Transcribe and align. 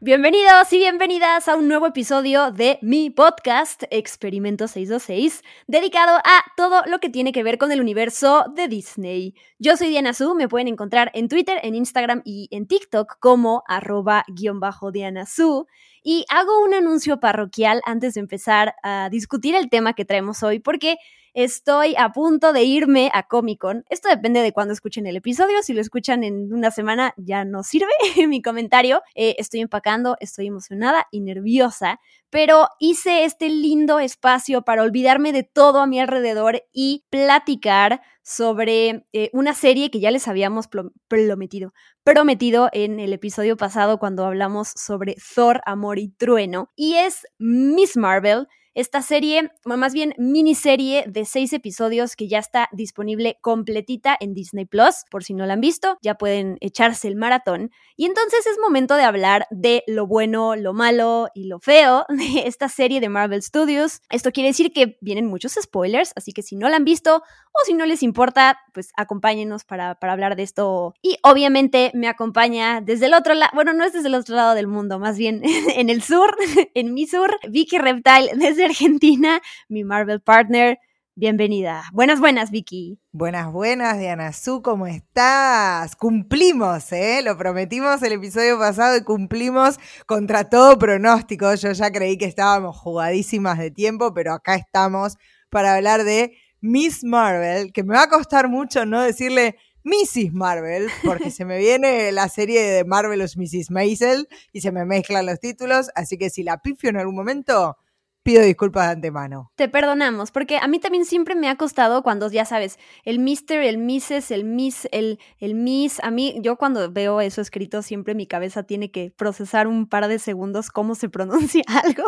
Bienvenidos 0.00 0.72
y 0.72 0.78
bienvenidas 0.78 1.48
a 1.48 1.56
un 1.56 1.66
nuevo 1.66 1.88
episodio 1.88 2.52
de 2.52 2.78
mi 2.82 3.10
podcast 3.10 3.82
Experimento 3.90 4.68
626, 4.68 5.42
dedicado 5.66 6.18
a 6.18 6.44
todo 6.56 6.84
lo 6.86 7.00
que 7.00 7.10
tiene 7.10 7.32
que 7.32 7.42
ver 7.42 7.58
con 7.58 7.72
el 7.72 7.80
universo 7.80 8.44
de 8.54 8.68
Disney. 8.68 9.34
Yo 9.58 9.76
soy 9.76 9.88
Diana 9.88 10.14
Su, 10.14 10.36
me 10.36 10.46
pueden 10.46 10.68
encontrar 10.68 11.10
en 11.14 11.26
Twitter, 11.26 11.58
en 11.64 11.74
Instagram 11.74 12.22
y 12.24 12.46
en 12.52 12.68
TikTok 12.68 13.18
como 13.18 13.64
arroba 13.66 14.24
guion 14.28 14.60
bajo 14.60 14.92
Diana 14.92 15.26
Su. 15.26 15.66
Y 16.04 16.24
hago 16.28 16.62
un 16.62 16.74
anuncio 16.74 17.18
parroquial 17.18 17.82
antes 17.84 18.14
de 18.14 18.20
empezar 18.20 18.76
a 18.84 19.08
discutir 19.10 19.56
el 19.56 19.68
tema 19.68 19.94
que 19.94 20.04
traemos 20.04 20.44
hoy, 20.44 20.60
porque 20.60 20.98
Estoy 21.40 21.94
a 21.96 22.10
punto 22.10 22.52
de 22.52 22.64
irme 22.64 23.12
a 23.14 23.22
Comic 23.22 23.60
Con. 23.60 23.84
Esto 23.90 24.08
depende 24.08 24.42
de 24.42 24.52
cuándo 24.52 24.74
escuchen 24.74 25.06
el 25.06 25.14
episodio. 25.14 25.62
Si 25.62 25.72
lo 25.72 25.80
escuchan 25.80 26.24
en 26.24 26.52
una 26.52 26.72
semana, 26.72 27.14
ya 27.16 27.44
no 27.44 27.62
sirve 27.62 27.92
mi 28.26 28.42
comentario. 28.42 29.02
Eh, 29.14 29.36
estoy 29.38 29.60
empacando, 29.60 30.16
estoy 30.18 30.48
emocionada 30.48 31.06
y 31.12 31.20
nerviosa, 31.20 32.00
pero 32.28 32.66
hice 32.80 33.22
este 33.22 33.50
lindo 33.50 34.00
espacio 34.00 34.62
para 34.62 34.82
olvidarme 34.82 35.32
de 35.32 35.44
todo 35.44 35.78
a 35.78 35.86
mi 35.86 36.00
alrededor 36.00 36.64
y 36.72 37.04
platicar 37.08 38.02
sobre 38.24 39.06
eh, 39.12 39.30
una 39.32 39.54
serie 39.54 39.92
que 39.92 40.00
ya 40.00 40.10
les 40.10 40.26
habíamos 40.26 40.66
prometido, 41.06 41.72
prometido 42.02 42.68
en 42.72 42.98
el 42.98 43.12
episodio 43.12 43.56
pasado 43.56 44.00
cuando 44.00 44.26
hablamos 44.26 44.72
sobre 44.74 45.14
Thor, 45.36 45.60
Amor 45.66 46.00
y 46.00 46.08
Trueno, 46.08 46.72
y 46.74 46.96
es 46.96 47.28
Miss 47.38 47.96
Marvel 47.96 48.48
esta 48.74 49.02
serie, 49.02 49.50
más 49.64 49.92
bien 49.92 50.14
miniserie 50.18 51.04
de 51.06 51.24
seis 51.24 51.52
episodios 51.52 52.16
que 52.16 52.28
ya 52.28 52.38
está 52.38 52.68
disponible 52.72 53.38
completita 53.40 54.16
en 54.20 54.34
Disney 54.34 54.64
Plus. 54.64 55.04
Por 55.10 55.24
si 55.24 55.34
no 55.34 55.46
la 55.46 55.54
han 55.54 55.60
visto, 55.60 55.98
ya 56.02 56.14
pueden 56.14 56.58
echarse 56.60 57.08
el 57.08 57.16
maratón. 57.16 57.70
Y 57.96 58.06
entonces 58.06 58.46
es 58.46 58.58
momento 58.58 58.94
de 58.94 59.02
hablar 59.02 59.46
de 59.50 59.82
lo 59.86 60.06
bueno, 60.06 60.56
lo 60.56 60.72
malo 60.72 61.28
y 61.34 61.44
lo 61.44 61.58
feo 61.58 62.06
de 62.08 62.46
esta 62.46 62.68
serie 62.68 63.00
de 63.00 63.08
Marvel 63.08 63.42
Studios. 63.42 64.00
Esto 64.10 64.32
quiere 64.32 64.50
decir 64.50 64.72
que 64.72 64.98
vienen 65.00 65.26
muchos 65.26 65.58
spoilers, 65.60 66.12
así 66.16 66.32
que 66.32 66.42
si 66.42 66.56
no 66.56 66.68
la 66.68 66.76
han 66.76 66.84
visto 66.84 67.16
o 67.16 67.64
si 67.64 67.74
no 67.74 67.86
les 67.86 68.02
importa, 68.02 68.60
pues 68.72 68.90
acompáñenos 68.96 69.64
para, 69.64 69.96
para 69.96 70.12
hablar 70.12 70.36
de 70.36 70.44
esto. 70.44 70.94
Y 71.02 71.18
obviamente 71.22 71.90
me 71.94 72.08
acompaña 72.08 72.80
desde 72.80 73.06
el 73.06 73.14
otro 73.14 73.34
lado, 73.34 73.50
bueno, 73.54 73.72
no 73.72 73.84
es 73.84 73.92
desde 73.92 74.08
el 74.08 74.14
otro 74.14 74.36
lado 74.36 74.54
del 74.54 74.68
mundo, 74.68 74.98
más 74.98 75.18
bien 75.18 75.42
en 75.74 75.90
el 75.90 76.02
sur, 76.02 76.36
en 76.74 76.94
mi 76.94 77.06
sur, 77.06 77.36
Vicky 77.48 77.78
Reptile 77.78 78.30
desde 78.36 78.67
Argentina, 78.68 79.40
mi 79.68 79.82
Marvel 79.82 80.20
partner. 80.20 80.78
Bienvenida. 81.14 81.84
Buenas, 81.92 82.20
buenas, 82.20 82.50
Vicky. 82.50 83.00
Buenas, 83.12 83.50
buenas, 83.50 83.98
Diana 83.98 84.32
Su, 84.34 84.60
¿cómo 84.62 84.86
estás? 84.86 85.96
Cumplimos, 85.96 86.92
¿eh? 86.92 87.22
Lo 87.24 87.36
prometimos 87.38 88.02
el 88.02 88.12
episodio 88.12 88.58
pasado 88.58 88.98
y 88.98 89.02
cumplimos 89.02 89.78
contra 90.06 90.50
todo 90.50 90.78
pronóstico. 90.78 91.54
Yo 91.54 91.72
ya 91.72 91.90
creí 91.90 92.18
que 92.18 92.26
estábamos 92.26 92.76
jugadísimas 92.76 93.58
de 93.58 93.70
tiempo, 93.70 94.12
pero 94.12 94.34
acá 94.34 94.54
estamos 94.56 95.16
para 95.48 95.74
hablar 95.74 96.04
de 96.04 96.36
Miss 96.60 97.02
Marvel, 97.02 97.72
que 97.72 97.84
me 97.84 97.94
va 97.94 98.02
a 98.02 98.08
costar 98.10 98.48
mucho 98.48 98.84
no 98.84 99.00
decirle 99.00 99.56
Mrs. 99.82 100.32
Marvel, 100.34 100.88
porque 101.04 101.30
se 101.30 101.46
me 101.46 101.56
viene 101.56 102.12
la 102.12 102.28
serie 102.28 102.62
de 102.62 102.84
Marvelous 102.84 103.38
Mrs. 103.38 103.70
Maisel 103.70 104.28
y 104.52 104.60
se 104.60 104.72
me 104.72 104.84
mezclan 104.84 105.24
los 105.24 105.40
títulos, 105.40 105.90
así 105.94 106.18
que 106.18 106.28
si 106.28 106.42
la 106.42 106.58
pifio 106.58 106.90
en 106.90 106.98
algún 106.98 107.16
momento, 107.16 107.78
pido 108.28 108.42
disculpas 108.42 108.88
de 108.88 108.92
antemano. 108.92 109.50
Te 109.56 109.70
perdonamos, 109.70 110.32
porque 110.32 110.58
a 110.58 110.68
mí 110.68 110.78
también 110.78 111.06
siempre 111.06 111.34
me 111.34 111.48
ha 111.48 111.56
costado 111.56 112.02
cuando, 112.02 112.30
ya 112.30 112.44
sabes, 112.44 112.78
el 113.04 113.20
Mister, 113.20 113.62
el 113.62 113.78
Mrs., 113.78 114.30
el 114.32 114.44
Miss, 114.44 114.86
el, 114.92 115.18
el 115.38 115.54
Miss. 115.54 115.98
A 116.02 116.10
mí, 116.10 116.38
yo 116.42 116.56
cuando 116.56 116.92
veo 116.92 117.22
eso 117.22 117.40
escrito, 117.40 117.80
siempre 117.80 118.14
mi 118.14 118.26
cabeza 118.26 118.64
tiene 118.64 118.90
que 118.90 119.10
procesar 119.16 119.66
un 119.66 119.88
par 119.88 120.08
de 120.08 120.18
segundos 120.18 120.68
cómo 120.68 120.94
se 120.94 121.08
pronuncia 121.08 121.62
algo. 121.68 122.04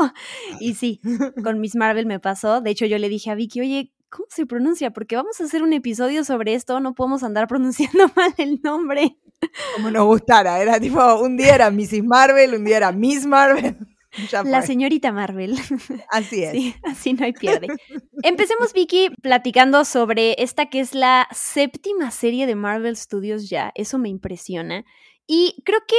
Y 0.60 0.74
sí, 0.74 1.00
con 1.42 1.58
Miss 1.58 1.74
Marvel 1.74 2.04
me 2.04 2.20
pasó. 2.20 2.60
De 2.60 2.68
hecho, 2.68 2.84
yo 2.84 2.98
le 2.98 3.08
dije 3.08 3.30
a 3.30 3.34
Vicky, 3.34 3.62
oye, 3.62 3.92
¿cómo 4.10 4.26
se 4.28 4.44
pronuncia? 4.44 4.90
Porque 4.90 5.16
vamos 5.16 5.40
a 5.40 5.44
hacer 5.44 5.62
un 5.62 5.72
episodio 5.72 6.22
sobre 6.24 6.52
esto, 6.52 6.80
no 6.80 6.94
podemos 6.94 7.22
andar 7.22 7.48
pronunciando 7.48 8.10
mal 8.14 8.34
el 8.36 8.60
nombre. 8.62 9.16
Como 9.74 9.90
nos 9.90 10.04
gustara, 10.04 10.60
era 10.60 10.78
tipo, 10.78 11.02
un 11.22 11.38
día 11.38 11.54
era 11.54 11.70
Mrs. 11.70 12.04
Marvel, 12.04 12.56
un 12.56 12.64
día 12.64 12.76
era 12.76 12.92
Miss 12.92 13.24
Marvel. 13.24 13.74
La 14.44 14.62
señorita 14.62 15.12
Marvel. 15.12 15.56
Así 16.08 16.42
es. 16.42 16.52
Sí, 16.52 16.74
así 16.82 17.12
no 17.12 17.24
hay 17.24 17.32
pierde. 17.32 17.68
Empecemos, 18.22 18.72
Vicky, 18.72 19.10
platicando 19.22 19.84
sobre 19.84 20.42
esta 20.42 20.66
que 20.66 20.80
es 20.80 20.94
la 20.94 21.28
séptima 21.32 22.10
serie 22.10 22.46
de 22.46 22.54
Marvel 22.54 22.96
Studios 22.96 23.48
ya. 23.48 23.72
Eso 23.74 23.98
me 23.98 24.08
impresiona. 24.08 24.84
Y 25.26 25.62
creo 25.64 25.80
que 25.86 25.96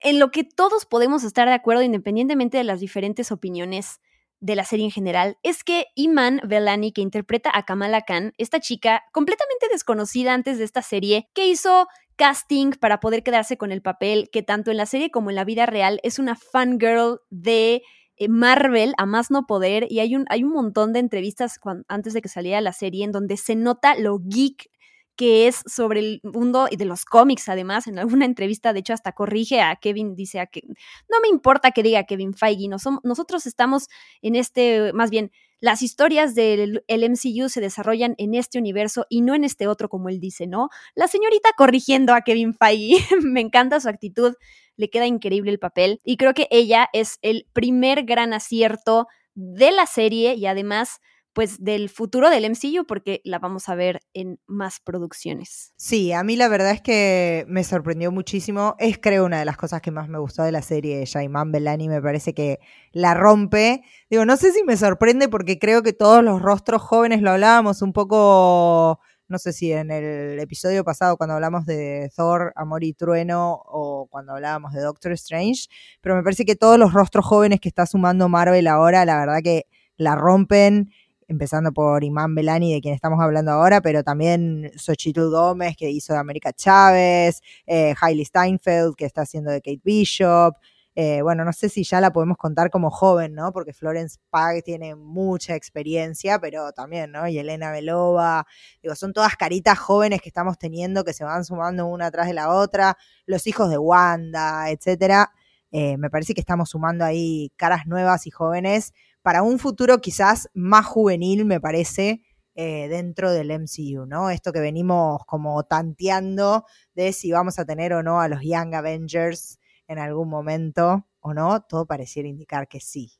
en 0.00 0.18
lo 0.18 0.30
que 0.30 0.44
todos 0.44 0.86
podemos 0.86 1.22
estar 1.22 1.48
de 1.48 1.54
acuerdo, 1.54 1.82
independientemente 1.82 2.58
de 2.58 2.64
las 2.64 2.80
diferentes 2.80 3.30
opiniones 3.30 4.00
de 4.40 4.56
la 4.56 4.64
serie 4.64 4.86
en 4.86 4.90
general, 4.90 5.38
es 5.44 5.62
que 5.62 5.86
Iman 5.94 6.40
Velani, 6.44 6.90
que 6.92 7.00
interpreta 7.00 7.50
a 7.54 7.64
Kamala 7.64 8.02
Khan, 8.02 8.32
esta 8.38 8.58
chica 8.58 9.04
completamente 9.12 9.68
desconocida 9.70 10.34
antes 10.34 10.58
de 10.58 10.64
esta 10.64 10.82
serie, 10.82 11.28
que 11.32 11.46
hizo 11.46 11.86
casting 12.22 12.70
para 12.78 13.00
poder 13.00 13.24
quedarse 13.24 13.56
con 13.56 13.72
el 13.72 13.82
papel, 13.82 14.30
que 14.30 14.44
tanto 14.44 14.70
en 14.70 14.76
la 14.76 14.86
serie 14.86 15.10
como 15.10 15.30
en 15.30 15.34
la 15.34 15.44
vida 15.44 15.66
real 15.66 15.98
es 16.04 16.20
una 16.20 16.36
fangirl 16.36 17.18
de 17.30 17.82
eh, 18.16 18.28
Marvel 18.28 18.94
a 18.96 19.06
más 19.06 19.32
no 19.32 19.44
poder 19.44 19.88
y 19.90 19.98
hay 19.98 20.14
un, 20.14 20.24
hay 20.28 20.44
un 20.44 20.52
montón 20.52 20.92
de 20.92 21.00
entrevistas 21.00 21.58
antes 21.88 22.12
de 22.12 22.22
que 22.22 22.28
saliera 22.28 22.60
la 22.60 22.72
serie 22.72 23.04
en 23.04 23.10
donde 23.10 23.36
se 23.36 23.56
nota 23.56 23.96
lo 23.96 24.20
geek 24.22 24.70
que 25.16 25.48
es 25.48 25.64
sobre 25.66 25.98
el 25.98 26.20
mundo 26.22 26.68
y 26.70 26.76
de 26.76 26.84
los 26.84 27.04
cómics, 27.04 27.48
además, 27.48 27.88
en 27.88 27.98
alguna 27.98 28.24
entrevista, 28.24 28.72
de 28.72 28.80
hecho, 28.80 28.94
hasta 28.94 29.12
corrige 29.12 29.60
a 29.60 29.74
Kevin, 29.76 30.14
dice 30.14 30.38
a 30.38 30.46
que 30.46 30.62
no 31.10 31.20
me 31.22 31.28
importa 31.28 31.72
que 31.72 31.82
diga 31.82 32.04
Kevin 32.04 32.34
Feige, 32.34 32.68
nosotros 32.68 33.46
estamos 33.46 33.88
en 34.22 34.36
este, 34.36 34.92
más 34.94 35.10
bien, 35.10 35.32
las 35.62 35.80
historias 35.80 36.34
del 36.34 36.82
MCU 36.88 37.48
se 37.48 37.60
desarrollan 37.60 38.16
en 38.18 38.34
este 38.34 38.58
universo 38.58 39.06
y 39.08 39.20
no 39.20 39.36
en 39.36 39.44
este 39.44 39.68
otro, 39.68 39.88
como 39.88 40.08
él 40.08 40.18
dice, 40.18 40.48
¿no? 40.48 40.70
La 40.96 41.06
señorita 41.06 41.50
corrigiendo 41.56 42.14
a 42.14 42.22
Kevin 42.22 42.52
Feige, 42.52 42.96
me 43.22 43.40
encanta 43.40 43.78
su 43.78 43.88
actitud, 43.88 44.34
le 44.76 44.90
queda 44.90 45.06
increíble 45.06 45.52
el 45.52 45.60
papel 45.60 46.00
y 46.04 46.16
creo 46.16 46.34
que 46.34 46.48
ella 46.50 46.88
es 46.92 47.20
el 47.22 47.46
primer 47.52 48.02
gran 48.02 48.32
acierto 48.32 49.06
de 49.34 49.70
la 49.70 49.86
serie 49.86 50.34
y 50.34 50.46
además 50.46 50.98
pues 51.32 51.62
del 51.62 51.88
futuro 51.88 52.30
del 52.30 52.44
MCU 52.50 52.86
porque 52.86 53.20
la 53.24 53.38
vamos 53.38 53.68
a 53.68 53.74
ver 53.74 54.00
en 54.12 54.38
más 54.46 54.80
producciones. 54.80 55.72
Sí, 55.76 56.12
a 56.12 56.22
mí 56.22 56.36
la 56.36 56.48
verdad 56.48 56.72
es 56.72 56.82
que 56.82 57.44
me 57.48 57.64
sorprendió 57.64 58.12
muchísimo. 58.12 58.76
Es 58.78 58.98
creo 58.98 59.24
una 59.24 59.38
de 59.38 59.44
las 59.44 59.56
cosas 59.56 59.80
que 59.80 59.90
más 59.90 60.08
me 60.08 60.18
gustó 60.18 60.42
de 60.42 60.52
la 60.52 60.62
serie 60.62 61.06
Jaiman 61.06 61.52
Belani, 61.52 61.88
me 61.88 62.02
parece 62.02 62.34
que 62.34 62.60
la 62.92 63.14
rompe. 63.14 63.82
Digo, 64.10 64.24
no 64.24 64.36
sé 64.36 64.52
si 64.52 64.62
me 64.64 64.76
sorprende 64.76 65.28
porque 65.28 65.58
creo 65.58 65.82
que 65.82 65.92
todos 65.92 66.22
los 66.22 66.42
rostros 66.42 66.82
jóvenes 66.82 67.22
lo 67.22 67.30
hablábamos 67.30 67.82
un 67.82 67.92
poco 67.92 69.00
no 69.32 69.38
sé 69.38 69.54
si 69.54 69.72
en 69.72 69.90
el 69.90 70.38
episodio 70.38 70.84
pasado 70.84 71.16
cuando 71.16 71.34
hablamos 71.34 71.64
de 71.64 72.10
Thor, 72.14 72.52
Amor 72.54 72.84
y 72.84 72.92
Trueno 72.92 73.62
o 73.64 74.06
cuando 74.10 74.34
hablábamos 74.34 74.74
de 74.74 74.82
Doctor 74.82 75.12
Strange, 75.12 75.68
pero 76.02 76.14
me 76.14 76.22
parece 76.22 76.44
que 76.44 76.54
todos 76.54 76.78
los 76.78 76.92
rostros 76.92 77.24
jóvenes 77.24 77.58
que 77.58 77.68
está 77.68 77.86
sumando 77.86 78.28
Marvel 78.28 78.66
ahora, 78.66 79.06
la 79.06 79.18
verdad 79.18 79.40
que 79.42 79.66
la 79.96 80.16
rompen 80.16 80.92
empezando 81.32 81.72
por 81.72 82.04
Imán 82.04 82.34
Belani, 82.34 82.74
de 82.74 82.80
quien 82.80 82.94
estamos 82.94 83.20
hablando 83.20 83.50
ahora, 83.50 83.80
pero 83.80 84.04
también 84.04 84.70
Xochitl 84.76 85.30
Gómez, 85.30 85.76
que 85.76 85.90
hizo 85.90 86.12
de 86.12 86.20
América 86.20 86.52
Chávez, 86.52 87.40
eh, 87.66 87.94
Steinfeld, 88.24 88.94
que 88.94 89.04
está 89.04 89.22
haciendo 89.22 89.50
de 89.50 89.60
Kate 89.60 89.80
Bishop. 89.82 90.54
Eh, 90.94 91.22
bueno, 91.22 91.44
no 91.44 91.52
sé 91.54 91.70
si 91.70 91.84
ya 91.84 92.00
la 92.00 92.12
podemos 92.12 92.36
contar 92.36 92.70
como 92.70 92.90
joven, 92.90 93.34
¿no? 93.34 93.50
Porque 93.52 93.72
Florence 93.72 94.18
Pag 94.28 94.62
tiene 94.62 94.94
mucha 94.94 95.54
experiencia, 95.54 96.38
pero 96.38 96.72
también, 96.72 97.12
¿no? 97.12 97.26
Y 97.26 97.38
Elena 97.38 97.70
Belova, 97.72 98.46
digo, 98.82 98.94
son 98.94 99.14
todas 99.14 99.36
caritas 99.36 99.78
jóvenes 99.78 100.20
que 100.20 100.28
estamos 100.28 100.58
teniendo 100.58 101.02
que 101.02 101.14
se 101.14 101.24
van 101.24 101.44
sumando 101.46 101.86
una 101.86 102.06
atrás 102.06 102.26
de 102.26 102.34
la 102.34 102.50
otra, 102.54 102.98
los 103.24 103.46
hijos 103.46 103.70
de 103.70 103.78
Wanda, 103.78 104.70
etcétera. 104.70 105.32
Eh, 105.70 105.96
me 105.96 106.10
parece 106.10 106.34
que 106.34 106.40
estamos 106.40 106.68
sumando 106.68 107.04
ahí 107.06 107.50
caras 107.56 107.86
nuevas 107.86 108.26
y 108.26 108.30
jóvenes 108.30 108.92
para 109.22 109.42
un 109.42 109.58
futuro 109.58 109.98
quizás 110.00 110.48
más 110.54 110.86
juvenil, 110.86 111.44
me 111.44 111.60
parece, 111.60 112.22
eh, 112.54 112.88
dentro 112.88 113.32
del 113.32 113.50
MCU, 113.50 114.06
¿no? 114.06 114.30
Esto 114.30 114.52
que 114.52 114.60
venimos 114.60 115.22
como 115.26 115.62
tanteando 115.64 116.64
de 116.94 117.12
si 117.12 117.32
vamos 117.32 117.58
a 117.58 117.64
tener 117.64 117.92
o 117.94 118.02
no 118.02 118.20
a 118.20 118.28
los 118.28 118.40
Young 118.42 118.74
Avengers 118.74 119.58
en 119.88 119.98
algún 119.98 120.28
momento 120.28 121.06
o 121.20 121.34
no, 121.34 121.62
todo 121.62 121.86
pareciera 121.86 122.28
indicar 122.28 122.68
que 122.68 122.80
sí. 122.80 123.12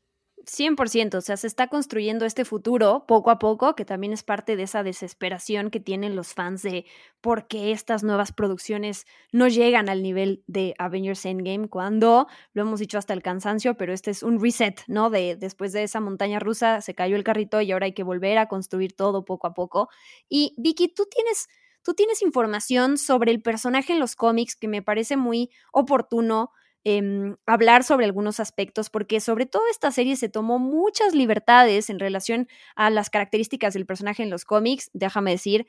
100%, 0.46 1.18
o 1.18 1.20
sea, 1.20 1.36
se 1.36 1.46
está 1.46 1.68
construyendo 1.68 2.24
este 2.24 2.44
futuro 2.44 3.04
poco 3.06 3.30
a 3.30 3.38
poco, 3.38 3.74
que 3.74 3.84
también 3.84 4.12
es 4.12 4.22
parte 4.22 4.56
de 4.56 4.64
esa 4.64 4.82
desesperación 4.82 5.70
que 5.70 5.80
tienen 5.80 6.16
los 6.16 6.34
fans 6.34 6.62
de 6.62 6.84
por 7.20 7.46
qué 7.46 7.72
estas 7.72 8.02
nuevas 8.02 8.32
producciones 8.32 9.06
no 9.30 9.48
llegan 9.48 9.88
al 9.88 10.02
nivel 10.02 10.42
de 10.46 10.74
Avengers 10.78 11.24
Endgame, 11.24 11.68
cuando 11.68 12.26
lo 12.54 12.62
hemos 12.62 12.80
dicho 12.80 12.98
hasta 12.98 13.14
el 13.14 13.22
cansancio, 13.22 13.76
pero 13.76 13.92
este 13.92 14.10
es 14.10 14.22
un 14.22 14.40
reset, 14.40 14.82
¿no? 14.88 15.10
De 15.10 15.36
después 15.36 15.72
de 15.72 15.84
esa 15.84 16.00
montaña 16.00 16.38
rusa 16.38 16.80
se 16.80 16.94
cayó 16.94 17.16
el 17.16 17.24
carrito 17.24 17.60
y 17.60 17.72
ahora 17.72 17.86
hay 17.86 17.94
que 17.94 18.02
volver 18.02 18.38
a 18.38 18.48
construir 18.48 18.94
todo 18.94 19.24
poco 19.24 19.46
a 19.46 19.54
poco. 19.54 19.88
Y 20.28 20.54
Vicky, 20.58 20.88
tú 20.88 21.06
tienes 21.10 21.48
tú 21.82 21.94
tienes 21.94 22.22
información 22.22 22.96
sobre 22.96 23.32
el 23.32 23.42
personaje 23.42 23.92
en 23.92 23.98
los 23.98 24.14
cómics 24.16 24.56
que 24.56 24.68
me 24.68 24.82
parece 24.82 25.16
muy 25.16 25.50
oportuno 25.72 26.50
Em, 26.84 27.36
hablar 27.46 27.84
sobre 27.84 28.06
algunos 28.06 28.40
aspectos, 28.40 28.90
porque 28.90 29.20
sobre 29.20 29.46
todo 29.46 29.62
esta 29.70 29.92
serie 29.92 30.16
se 30.16 30.28
tomó 30.28 30.58
muchas 30.58 31.14
libertades 31.14 31.90
en 31.90 32.00
relación 32.00 32.48
a 32.74 32.90
las 32.90 33.08
características 33.08 33.74
del 33.74 33.86
personaje 33.86 34.24
en 34.24 34.30
los 34.30 34.44
cómics. 34.44 34.90
Déjame 34.92 35.30
decir 35.30 35.66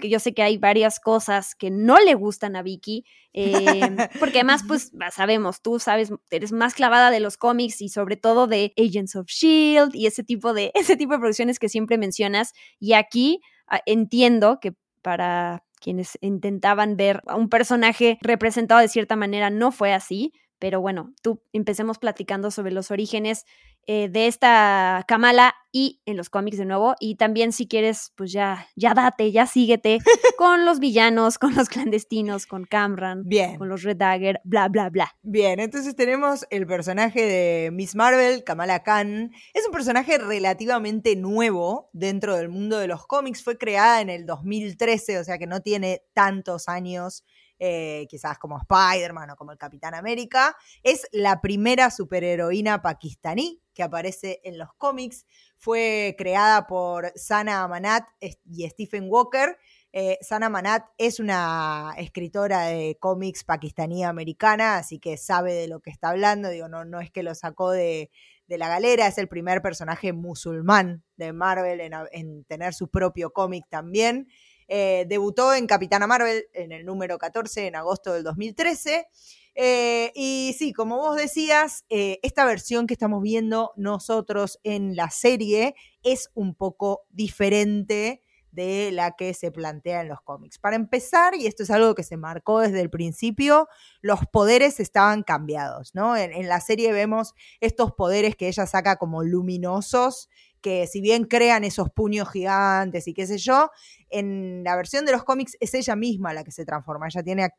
que 0.00 0.08
yo 0.08 0.18
sé 0.18 0.32
que 0.32 0.42
hay 0.42 0.56
varias 0.56 1.00
cosas 1.00 1.54
que 1.54 1.70
no 1.70 1.98
le 1.98 2.14
gustan 2.14 2.56
a 2.56 2.62
Vicky, 2.62 3.04
em, 3.34 3.96
porque 4.20 4.38
además, 4.38 4.62
pues 4.66 4.90
sabemos, 5.12 5.60
tú 5.60 5.78
sabes, 5.78 6.10
eres 6.30 6.52
más 6.52 6.72
clavada 6.72 7.10
de 7.10 7.20
los 7.20 7.36
cómics 7.36 7.82
y 7.82 7.90
sobre 7.90 8.16
todo 8.16 8.46
de 8.46 8.72
Agents 8.78 9.16
of 9.16 9.26
Shield 9.26 9.94
y 9.94 10.06
ese 10.06 10.24
tipo 10.24 10.54
de 10.54 10.72
ese 10.74 10.96
tipo 10.96 11.12
de 11.12 11.18
producciones 11.18 11.58
que 11.58 11.68
siempre 11.68 11.98
mencionas. 11.98 12.54
Y 12.80 12.94
aquí 12.94 13.42
ah, 13.66 13.80
entiendo 13.84 14.60
que 14.60 14.74
para 15.02 15.62
quienes 15.78 16.16
intentaban 16.22 16.96
ver 16.96 17.20
a 17.26 17.36
un 17.36 17.50
personaje 17.50 18.16
representado 18.22 18.80
de 18.80 18.88
cierta 18.88 19.16
manera 19.16 19.50
no 19.50 19.70
fue 19.70 19.92
así, 19.92 20.32
pero 20.64 20.80
bueno, 20.80 21.12
tú 21.20 21.42
empecemos 21.52 21.98
platicando 21.98 22.50
sobre 22.50 22.72
los 22.72 22.90
orígenes 22.90 23.44
eh, 23.86 24.08
de 24.08 24.28
esta 24.28 25.04
Kamala 25.06 25.54
y 25.72 26.00
en 26.06 26.16
los 26.16 26.30
cómics 26.30 26.56
de 26.56 26.64
nuevo. 26.64 26.94
Y 27.00 27.16
también 27.16 27.52
si 27.52 27.68
quieres, 27.68 28.14
pues 28.16 28.32
ya, 28.32 28.66
ya 28.74 28.94
date, 28.94 29.30
ya 29.30 29.46
síguete 29.46 29.98
con 30.38 30.64
los 30.64 30.80
villanos, 30.80 31.36
con 31.36 31.54
los 31.54 31.68
clandestinos, 31.68 32.46
con 32.46 32.64
Camran, 32.64 33.24
Bien. 33.26 33.58
con 33.58 33.68
los 33.68 33.82
Red 33.82 33.98
Dagger, 33.98 34.40
bla, 34.42 34.68
bla, 34.70 34.88
bla. 34.88 35.14
Bien, 35.20 35.60
entonces 35.60 35.94
tenemos 35.96 36.46
el 36.48 36.66
personaje 36.66 37.26
de 37.26 37.70
Miss 37.70 37.94
Marvel, 37.94 38.42
Kamala 38.42 38.82
Khan. 38.82 39.32
Es 39.52 39.66
un 39.66 39.72
personaje 39.72 40.16
relativamente 40.16 41.14
nuevo 41.14 41.90
dentro 41.92 42.36
del 42.36 42.48
mundo 42.48 42.78
de 42.78 42.88
los 42.88 43.06
cómics. 43.06 43.44
Fue 43.44 43.58
creada 43.58 44.00
en 44.00 44.08
el 44.08 44.24
2013, 44.24 45.18
o 45.18 45.24
sea 45.24 45.36
que 45.36 45.46
no 45.46 45.60
tiene 45.60 46.00
tantos 46.14 46.70
años 46.70 47.22
eh, 47.58 48.06
quizás 48.08 48.38
como 48.38 48.58
Spider-Man 48.58 49.30
o 49.30 49.36
como 49.36 49.52
el 49.52 49.58
Capitán 49.58 49.94
América, 49.94 50.56
es 50.82 51.06
la 51.12 51.40
primera 51.40 51.90
superheroína 51.90 52.82
pakistaní 52.82 53.62
que 53.74 53.82
aparece 53.82 54.40
en 54.44 54.56
los 54.56 54.72
cómics. 54.78 55.26
Fue 55.56 56.14
creada 56.16 56.66
por 56.66 57.12
Sana 57.16 57.62
Amanat 57.62 58.04
y 58.20 58.68
Stephen 58.68 59.06
Walker. 59.08 59.58
Eh, 59.92 60.18
Sana 60.22 60.46
Amanat 60.46 60.84
es 60.98 61.20
una 61.20 61.94
escritora 61.98 62.66
de 62.66 62.96
cómics 62.98 63.44
pakistaní 63.44 64.04
americana, 64.04 64.76
así 64.76 64.98
que 64.98 65.16
sabe 65.16 65.54
de 65.54 65.68
lo 65.68 65.80
que 65.80 65.90
está 65.90 66.10
hablando. 66.10 66.48
Digo, 66.48 66.68
no, 66.68 66.84
no 66.84 67.00
es 67.00 67.10
que 67.10 67.22
lo 67.22 67.34
sacó 67.34 67.70
de, 67.70 68.10
la 68.48 68.68
galera, 68.68 69.06
es 69.06 69.18
el 69.18 69.28
primer 69.28 69.62
personaje 69.62 70.12
musulmán 70.12 71.02
de 71.16 71.32
Marvel 71.32 71.80
en, 71.80 71.92
en 72.12 72.44
tener 72.44 72.74
su 72.74 72.88
propio 72.88 73.32
cómic 73.32 73.64
también. 73.68 74.28
Eh, 74.68 75.04
debutó 75.08 75.54
en 75.54 75.66
Capitana 75.66 76.06
Marvel 76.06 76.46
en 76.52 76.72
el 76.72 76.84
número 76.84 77.18
14 77.18 77.66
en 77.66 77.76
agosto 77.76 78.12
del 78.12 78.24
2013. 78.24 79.08
Eh, 79.56 80.10
y 80.14 80.54
sí, 80.58 80.72
como 80.72 80.96
vos 80.98 81.16
decías, 81.16 81.84
eh, 81.88 82.18
esta 82.22 82.44
versión 82.44 82.86
que 82.86 82.94
estamos 82.94 83.22
viendo 83.22 83.72
nosotros 83.76 84.58
en 84.64 84.96
la 84.96 85.10
serie 85.10 85.74
es 86.02 86.30
un 86.34 86.54
poco 86.54 87.06
diferente 87.10 88.22
de 88.50 88.90
la 88.92 89.16
que 89.16 89.34
se 89.34 89.50
plantea 89.50 90.00
en 90.00 90.08
los 90.08 90.20
cómics. 90.22 90.58
Para 90.58 90.76
empezar, 90.76 91.34
y 91.34 91.46
esto 91.46 91.64
es 91.64 91.70
algo 91.70 91.94
que 91.94 92.04
se 92.04 92.16
marcó 92.16 92.60
desde 92.60 92.80
el 92.80 92.88
principio, 92.88 93.68
los 94.00 94.20
poderes 94.32 94.78
estaban 94.78 95.24
cambiados, 95.24 95.92
¿no? 95.94 96.16
en 96.16 96.48
la 96.48 96.60
serie 96.60 96.92
vemos 96.92 97.34
estos 97.60 97.92
poderes 97.92 98.36
que 98.36 98.46
ella 98.46 98.66
saca 98.66 98.94
como 98.94 99.24
luminosos, 99.24 100.28
que 100.64 100.86
si 100.86 101.02
bien 101.02 101.24
crean 101.26 101.62
esos 101.62 101.90
puños 101.90 102.30
gigantes 102.30 103.06
y 103.06 103.12
qué 103.12 103.26
sé 103.26 103.36
yo, 103.36 103.70
en 104.08 104.64
la 104.64 104.74
versión 104.76 105.04
de 105.04 105.12
los 105.12 105.22
cómics 105.22 105.58
es 105.60 105.74
ella 105.74 105.94
misma 105.94 106.32
la 106.32 106.42
que 106.42 106.52
se 106.52 106.64
transforma. 106.64 107.06
Ella 107.06 107.22
tiene 107.22 107.50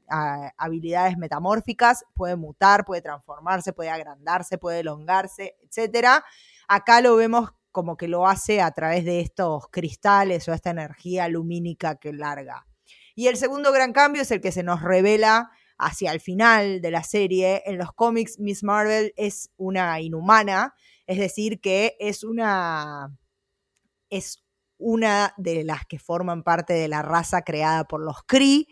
habilidades 0.58 1.16
metamórficas, 1.16 2.04
puede 2.16 2.36
mutar, 2.36 2.84
puede 2.84 3.04
transformarse, 3.04 3.74
puede 3.74 3.92
agrandarse, 3.92 4.58
puede 4.58 4.80
elongarse, 4.80 5.56
etc. 5.62 6.24
Acá 6.68 7.02
lo 7.02 7.16
vemos 7.16 7.52
como 7.72 7.96
que 7.96 8.08
lo 8.08 8.26
hace 8.26 8.60
a 8.60 8.72
través 8.72 9.06
de 9.06 9.20
estos 9.20 9.68
cristales 9.70 10.48
o 10.48 10.54
esta 10.54 10.72
energía 10.72 11.28
lumínica 11.28 11.98
que 11.98 12.12
larga. 12.12 12.66
Y 13.14 13.28
el 13.28 13.38
segundo 13.38 13.72
gran 13.72 13.94
cambio 13.94 14.24
es 14.24 14.32
el 14.32 14.42
que 14.42 14.52
se 14.52 14.64
nos 14.64 14.82
revela 14.82 15.52
hacia 15.78 16.12
el 16.12 16.22
final 16.22 16.82
de 16.82 16.90
la 16.90 17.04
serie. 17.04 17.62
En 17.68 17.78
los 17.78 17.92
cómics, 17.94 18.40
Miss 18.40 18.64
Marvel 18.64 19.14
es 19.16 19.52
una 19.58 20.02
inhumana 20.02 20.74
es 21.08 21.18
decir, 21.18 21.62
que 21.62 21.96
es 22.00 22.24
una, 22.24 23.18
es 24.10 24.44
una 24.78 25.34
de 25.38 25.64
las 25.64 25.86
que 25.86 26.00
forman 26.00 26.44
parte 26.44 26.74
de 26.74 26.88
la 26.88 27.02
raza 27.02 27.42
creada 27.44 27.86
por 27.86 28.02
los 28.02 28.24
Kree, 28.24 28.68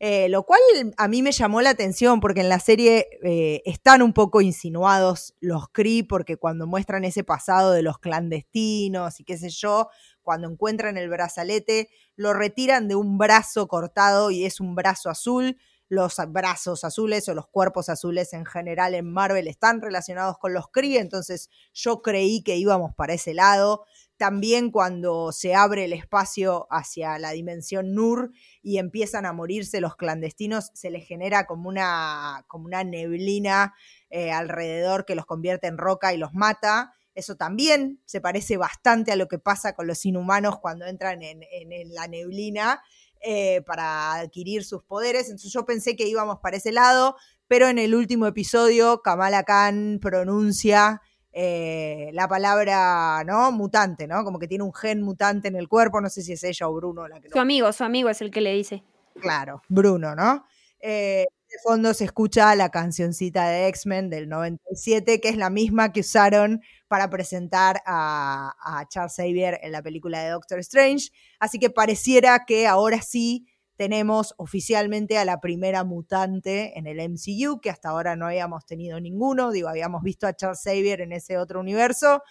eh, 0.00 0.28
lo 0.28 0.42
cual 0.42 0.60
a 0.96 1.08
mí 1.08 1.22
me 1.22 1.32
llamó 1.32 1.62
la 1.62 1.70
atención 1.70 2.20
porque 2.20 2.40
en 2.40 2.48
la 2.48 2.58
serie 2.58 3.06
eh, 3.22 3.62
están 3.64 4.02
un 4.02 4.12
poco 4.12 4.40
insinuados 4.40 5.34
los 5.40 5.68
Kree 5.68 6.04
porque 6.04 6.36
cuando 6.36 6.66
muestran 6.66 7.04
ese 7.04 7.22
pasado 7.24 7.70
de 7.72 7.82
los 7.82 7.98
clandestinos 7.98 9.20
y 9.20 9.24
qué 9.24 9.38
sé 9.38 9.50
yo, 9.50 9.88
cuando 10.22 10.50
encuentran 10.50 10.96
el 10.96 11.08
brazalete, 11.08 11.90
lo 12.16 12.34
retiran 12.34 12.88
de 12.88 12.96
un 12.96 13.18
brazo 13.18 13.68
cortado 13.68 14.30
y 14.30 14.44
es 14.44 14.60
un 14.60 14.74
brazo 14.74 15.10
azul, 15.10 15.58
los 15.94 16.16
brazos 16.28 16.84
azules 16.84 17.28
o 17.28 17.34
los 17.34 17.46
cuerpos 17.48 17.88
azules 17.88 18.32
en 18.32 18.44
general 18.44 18.94
en 18.94 19.12
Marvel 19.12 19.48
están 19.48 19.80
relacionados 19.80 20.38
con 20.38 20.52
los 20.52 20.68
Kree, 20.68 20.98
entonces 20.98 21.50
yo 21.72 22.02
creí 22.02 22.42
que 22.42 22.56
íbamos 22.56 22.94
para 22.94 23.14
ese 23.14 23.34
lado. 23.34 23.84
También 24.16 24.70
cuando 24.70 25.32
se 25.32 25.54
abre 25.54 25.84
el 25.84 25.92
espacio 25.92 26.68
hacia 26.70 27.18
la 27.18 27.32
dimensión 27.32 27.94
Nur 27.94 28.32
y 28.62 28.78
empiezan 28.78 29.26
a 29.26 29.32
morirse 29.32 29.80
los 29.80 29.96
clandestinos, 29.96 30.70
se 30.74 30.90
les 30.90 31.06
genera 31.06 31.46
como 31.46 31.68
una, 31.68 32.44
como 32.46 32.66
una 32.66 32.84
neblina 32.84 33.74
eh, 34.10 34.30
alrededor 34.30 35.04
que 35.04 35.16
los 35.16 35.26
convierte 35.26 35.66
en 35.66 35.78
roca 35.78 36.14
y 36.14 36.16
los 36.16 36.32
mata. 36.32 36.94
Eso 37.14 37.36
también 37.36 38.00
se 38.06 38.20
parece 38.20 38.56
bastante 38.56 39.12
a 39.12 39.16
lo 39.16 39.26
que 39.26 39.38
pasa 39.38 39.74
con 39.74 39.86
los 39.86 40.04
inhumanos 40.04 40.58
cuando 40.60 40.86
entran 40.86 41.22
en, 41.22 41.42
en 41.42 41.94
la 41.94 42.06
neblina 42.06 42.82
eh, 43.20 43.62
para 43.62 44.14
adquirir 44.14 44.64
sus 44.64 44.82
poderes. 44.82 45.26
Entonces 45.26 45.52
yo 45.52 45.64
pensé 45.64 45.96
que 45.96 46.08
íbamos 46.08 46.38
para 46.40 46.56
ese 46.56 46.72
lado, 46.72 47.16
pero 47.48 47.68
en 47.68 47.78
el 47.78 47.94
último 47.94 48.26
episodio 48.26 49.02
Kamala 49.02 49.44
Khan 49.44 49.98
pronuncia 50.00 51.00
eh, 51.36 52.10
la 52.12 52.28
palabra, 52.28 53.24
¿no? 53.24 53.50
Mutante, 53.50 54.06
¿no? 54.06 54.22
Como 54.22 54.38
que 54.38 54.46
tiene 54.46 54.62
un 54.62 54.72
gen 54.72 55.02
mutante 55.02 55.48
en 55.48 55.56
el 55.56 55.68
cuerpo, 55.68 56.00
no 56.00 56.08
sé 56.08 56.22
si 56.22 56.32
es 56.32 56.44
ella 56.44 56.68
o 56.68 56.74
Bruno 56.74 57.08
la 57.08 57.20
que 57.20 57.28
Su 57.28 57.40
amigo, 57.40 57.72
su 57.72 57.82
amigo 57.82 58.08
es 58.08 58.20
el 58.20 58.30
que 58.30 58.40
le 58.40 58.52
dice. 58.52 58.84
Claro, 59.20 59.60
Bruno, 59.68 60.14
¿no? 60.14 60.46
Eh, 60.80 61.26
de 61.54 61.58
fondo 61.62 61.92
se 61.94 62.04
escucha 62.04 62.54
la 62.54 62.68
cancioncita 62.68 63.48
de 63.48 63.66
X-Men 63.68 64.10
del 64.10 64.28
97, 64.28 65.20
que 65.20 65.28
es 65.28 65.36
la 65.36 65.50
misma 65.50 65.92
que 65.92 66.00
usaron 66.00 66.62
para 66.94 67.10
presentar 67.10 67.82
a, 67.86 68.86
Charles 68.88 69.14
Xavier 69.16 69.58
en 69.64 69.72
la 69.72 69.82
película 69.82 70.22
de 70.22 70.30
Doctor 70.30 70.60
Strange. 70.60 71.10
Así 71.40 71.58
que 71.58 71.68
pareciera 71.68 72.44
que 72.46 72.68
ahora 72.68 73.02
sí 73.02 73.48
tenemos 73.74 74.32
oficialmente 74.36 75.18
a 75.18 75.24
la 75.24 75.40
primera 75.40 75.82
mutante 75.82 76.78
en 76.78 76.86
el 76.86 77.00
MCU, 77.00 77.60
que 77.60 77.70
hasta 77.70 77.88
ahora 77.88 78.14
no 78.14 78.26
habíamos 78.26 78.64
tenido 78.64 79.00
ninguno. 79.00 79.50
Digo, 79.50 79.68
habíamos 79.68 80.04
visto 80.04 80.28
a 80.28 80.36
Charles 80.36 80.60
Xavier 80.62 81.00
en 81.00 81.10
ese 81.10 81.36
otro 81.36 81.58
universo, 81.58 82.22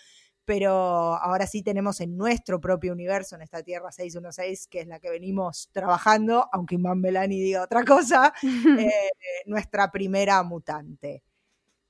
pero 0.45 0.71
ahora 0.71 1.45
sí 1.45 1.61
tenemos 1.61 1.99
en 1.99 2.15
nuestro 2.15 2.61
propio 2.61 2.93
universo, 2.93 3.35
en 3.35 3.41
esta 3.41 3.63
Tierra 3.63 3.91
616, 3.91 4.67
que 4.69 4.79
es 4.79 4.87
la 4.87 5.01
que 5.01 5.09
venimos 5.09 5.67
trabajando, 5.73 6.47
aunque 6.53 6.75
Iman 6.75 7.01
Belani 7.01 7.37
diga 7.37 7.63
otra 7.63 7.83
cosa, 7.83 8.33
eh, 8.79 9.11
nuestra 9.45 9.91
primera 9.91 10.41
mutante. 10.41 11.21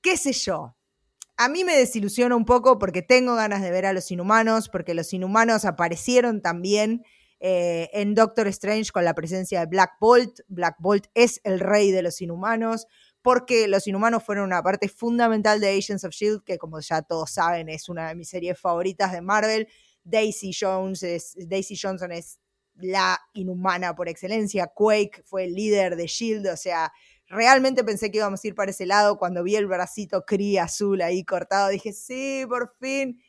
¿Qué 0.02 0.16
sé 0.16 0.32
yo? 0.32 0.74
A 1.36 1.48
mí 1.48 1.64
me 1.64 1.76
desilusiona 1.76 2.36
un 2.36 2.44
poco 2.44 2.78
porque 2.78 3.02
tengo 3.02 3.34
ganas 3.34 3.60
de 3.60 3.70
ver 3.70 3.86
a 3.86 3.92
los 3.92 4.10
inhumanos, 4.10 4.68
porque 4.68 4.94
los 4.94 5.12
inhumanos 5.12 5.64
aparecieron 5.64 6.40
también 6.42 7.04
eh, 7.40 7.90
en 7.92 8.14
Doctor 8.14 8.46
Strange 8.48 8.92
con 8.92 9.04
la 9.04 9.14
presencia 9.14 9.60
de 9.60 9.66
Black 9.66 9.94
Bolt. 10.00 10.40
Black 10.46 10.76
Bolt 10.78 11.06
es 11.14 11.40
el 11.42 11.58
rey 11.58 11.90
de 11.90 12.02
los 12.02 12.20
inhumanos 12.20 12.86
porque 13.24 13.68
los 13.68 13.86
inhumanos 13.86 14.22
fueron 14.22 14.44
una 14.44 14.62
parte 14.62 14.88
fundamental 14.88 15.58
de 15.58 15.70
Agents 15.70 16.04
of 16.04 16.12
Shield, 16.12 16.44
que 16.44 16.58
como 16.58 16.78
ya 16.80 17.00
todos 17.00 17.30
saben 17.30 17.70
es 17.70 17.88
una 17.88 18.08
de 18.08 18.14
mis 18.14 18.28
series 18.28 18.60
favoritas 18.60 19.12
de 19.12 19.22
Marvel. 19.22 19.66
Daisy 20.04 20.52
Jones 20.58 21.02
es, 21.02 21.34
Daisy 21.48 21.74
Johnson 21.74 22.12
es 22.12 22.38
la 22.74 23.18
inhumana 23.32 23.94
por 23.94 24.08
excelencia. 24.08 24.66
Quake 24.74 25.22
fue 25.24 25.44
el 25.44 25.54
líder 25.54 25.96
de 25.96 26.06
Shield, 26.06 26.46
o 26.48 26.56
sea, 26.56 26.92
realmente 27.34 27.84
pensé 27.84 28.10
que 28.10 28.18
íbamos 28.18 28.42
a 28.44 28.48
ir 28.48 28.54
para 28.54 28.70
ese 28.70 28.86
lado. 28.86 29.18
Cuando 29.18 29.42
vi 29.42 29.56
el 29.56 29.66
bracito 29.66 30.24
Cree 30.24 30.58
azul 30.60 31.02
ahí 31.02 31.24
cortado, 31.24 31.68
dije, 31.68 31.92
sí, 31.92 32.44
por 32.48 32.74
fin. 32.80 33.20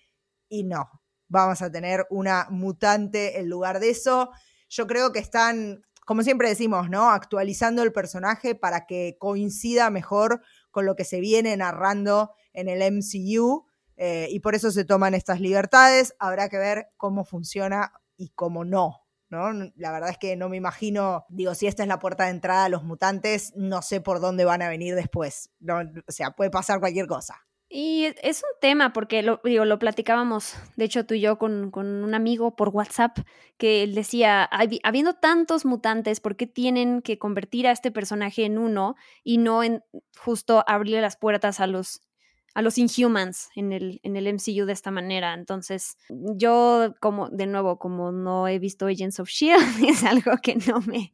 Y 0.50 0.64
no, 0.64 0.90
vamos 1.28 1.62
a 1.62 1.72
tener 1.72 2.06
una 2.10 2.48
mutante 2.50 3.40
en 3.40 3.50
lugar 3.50 3.80
de 3.80 3.90
eso. 3.92 4.32
Yo 4.70 4.88
creo 4.88 5.12
que 5.12 5.20
están, 5.20 5.84
como 6.06 6.24
siempre 6.24 6.50
decimos, 6.50 6.90
¿no? 6.90 7.10
Actualizando 7.12 7.84
el 7.84 7.94
personaje 7.94 8.56
para 8.56 8.86
que 8.86 9.18
coincida 9.20 9.90
mejor 9.90 10.42
con 10.72 10.86
lo 10.86 10.96
que 10.96 11.06
se 11.06 11.20
viene 11.20 11.56
narrando 11.58 12.32
en 12.54 12.70
el 12.70 12.82
MCU. 12.82 13.66
eh, 13.98 14.28
y 14.30 14.40
por 14.42 14.56
eso 14.56 14.72
se 14.72 14.86
toman 14.86 15.14
estas 15.14 15.40
libertades. 15.42 16.16
Habrá 16.20 16.50
que 16.50 16.58
ver 16.58 16.88
cómo 16.98 17.26
funciona 17.26 17.94
y 18.18 18.30
cómo 18.30 18.66
no. 18.66 19.05
¿No? 19.29 19.51
La 19.75 19.91
verdad 19.91 20.10
es 20.10 20.17
que 20.17 20.36
no 20.36 20.50
me 20.50 20.58
imagino, 20.58 21.25
digo, 21.29 21.55
si 21.55 21.67
esta 21.67 21.84
es 21.84 21.89
la 21.89 22.00
puerta 22.00 22.25
de 22.25 22.32
entrada 22.32 22.65
a 22.65 22.70
los 22.70 22.84
mutantes, 22.84 23.53
no 23.55 23.82
sé 23.82 24.01
por 24.01 24.20
dónde 24.20 24.46
van 24.46 24.62
a 24.62 24.70
venir 24.70 24.96
después. 24.96 25.50
O 26.08 26.12
sea, 26.12 26.32
puede 26.32 26.50
pasar 26.51 26.79
cualquier 26.79 27.08
cosa. 27.08 27.41
Y 27.67 28.13
es 28.22 28.44
un 28.44 28.60
tema, 28.62 28.94
porque 28.94 29.24
lo, 29.24 29.41
digo, 29.44 29.65
lo 29.65 29.79
platicábamos, 29.79 30.53
de 30.75 30.86
hecho 30.86 31.05
tú 31.08 31.15
y 31.15 31.20
yo 31.22 31.39
con, 31.39 31.72
con 31.72 31.88
un 32.03 32.13
amigo 32.13 32.55
por 32.55 32.70
WhatsApp, 32.70 33.17
que 33.58 33.82
él 33.84 33.96
decía, 33.96 34.48
"Habi- 34.51 34.79
habiendo 34.84 35.15
tantos 35.15 35.65
mutantes, 35.65 36.20
¿por 36.20 36.36
qué 36.38 36.46
tienen 36.46 37.01
que 37.01 37.17
convertir 37.17 37.67
a 37.67 37.72
este 37.72 37.91
personaje 37.91 38.46
en 38.46 38.60
uno 38.60 38.96
y 39.24 39.39
no 39.39 39.63
en 39.63 39.84
justo 40.15 40.63
abrirle 40.67 41.01
las 41.01 41.17
puertas 41.17 41.60
a 41.60 41.65
los, 41.65 42.01
a 42.56 42.62
los 42.64 42.80
Inhumans 42.80 43.50
en 43.56 43.72
el, 43.72 44.00
en 44.02 44.16
el 44.16 44.34
MCU 44.34 44.66
de 44.66 44.74
esta 44.74 44.90
manera? 44.90 45.36
Entonces, 45.36 45.98
yo 46.10 46.96
como, 47.00 47.30
de 47.30 47.46
nuevo, 47.46 47.78
como 47.78 48.12
no 48.12 48.48
he 48.48 48.58
visto 48.58 48.88
Agents 48.88 49.20
of 49.20 49.30
Shield, 49.30 49.62
es 49.88 50.04
algo 50.04 50.38
que 50.42 50.56
no 50.56 50.82
me, 50.82 51.14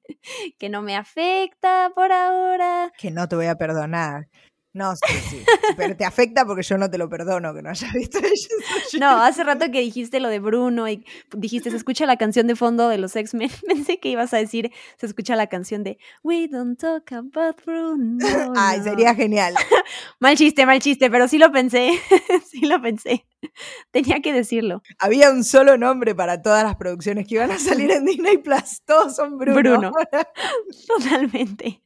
que 0.57 0.69
no 0.69 0.81
me 0.81 0.95
afecta 0.95 1.91
por 1.93 2.11
ahora. 2.13 2.93
Que 2.97 3.11
no 3.11 3.27
te 3.27 3.35
voy 3.35 3.47
a 3.47 3.55
perdonar. 3.55 4.29
No, 4.73 4.95
sí, 4.95 5.13
sí. 5.29 5.43
Pero 5.75 5.97
te 5.97 6.05
afecta 6.05 6.45
porque 6.45 6.63
yo 6.63 6.77
no 6.77 6.89
te 6.89 6.97
lo 6.97 7.09
perdono 7.09 7.53
que 7.53 7.61
no 7.61 7.69
hayas 7.69 7.91
visto. 7.93 8.19
No, 8.99 9.21
hace 9.21 9.43
rato 9.43 9.65
que 9.71 9.81
dijiste 9.81 10.19
lo 10.21 10.29
de 10.29 10.39
Bruno 10.39 10.87
y 10.87 11.05
dijiste 11.35 11.71
se 11.71 11.77
escucha 11.77 12.05
la 12.05 12.15
canción 12.17 12.47
de 12.47 12.55
fondo 12.55 12.87
de 12.87 12.97
los 12.97 13.15
X-Men. 13.15 13.49
Pensé 13.67 13.99
que 13.99 14.09
ibas 14.09 14.33
a 14.33 14.37
decir 14.37 14.71
se 14.97 15.05
escucha 15.05 15.35
la 15.35 15.47
canción 15.47 15.83
de 15.83 15.97
We 16.23 16.47
don't 16.47 16.79
talk 16.79 17.11
about 17.11 17.63
Bruno. 17.65 18.17
Ay, 18.55 18.77
no". 18.79 18.83
sería 18.85 19.13
genial. 19.13 19.55
Mal 20.19 20.37
chiste, 20.37 20.65
mal 20.65 20.79
chiste, 20.79 21.09
pero 21.11 21.27
sí 21.27 21.37
lo 21.37 21.51
pensé. 21.51 21.91
sí 22.49 22.61
lo 22.65 22.81
pensé. 22.81 23.25
Tenía 23.91 24.21
que 24.21 24.31
decirlo. 24.31 24.83
Había 24.99 25.31
un 25.31 25.43
solo 25.43 25.77
nombre 25.77 26.15
para 26.15 26.41
todas 26.41 26.63
las 26.63 26.75
producciones 26.75 27.27
que 27.27 27.35
iban 27.35 27.51
a 27.51 27.59
salir 27.59 27.91
en 27.91 28.05
Disney 28.05 28.37
Plus. 28.37 28.83
Todos 28.85 29.15
son 29.15 29.37
Bruno. 29.37 29.59
Bruno. 29.59 29.91
Totalmente. 30.87 31.81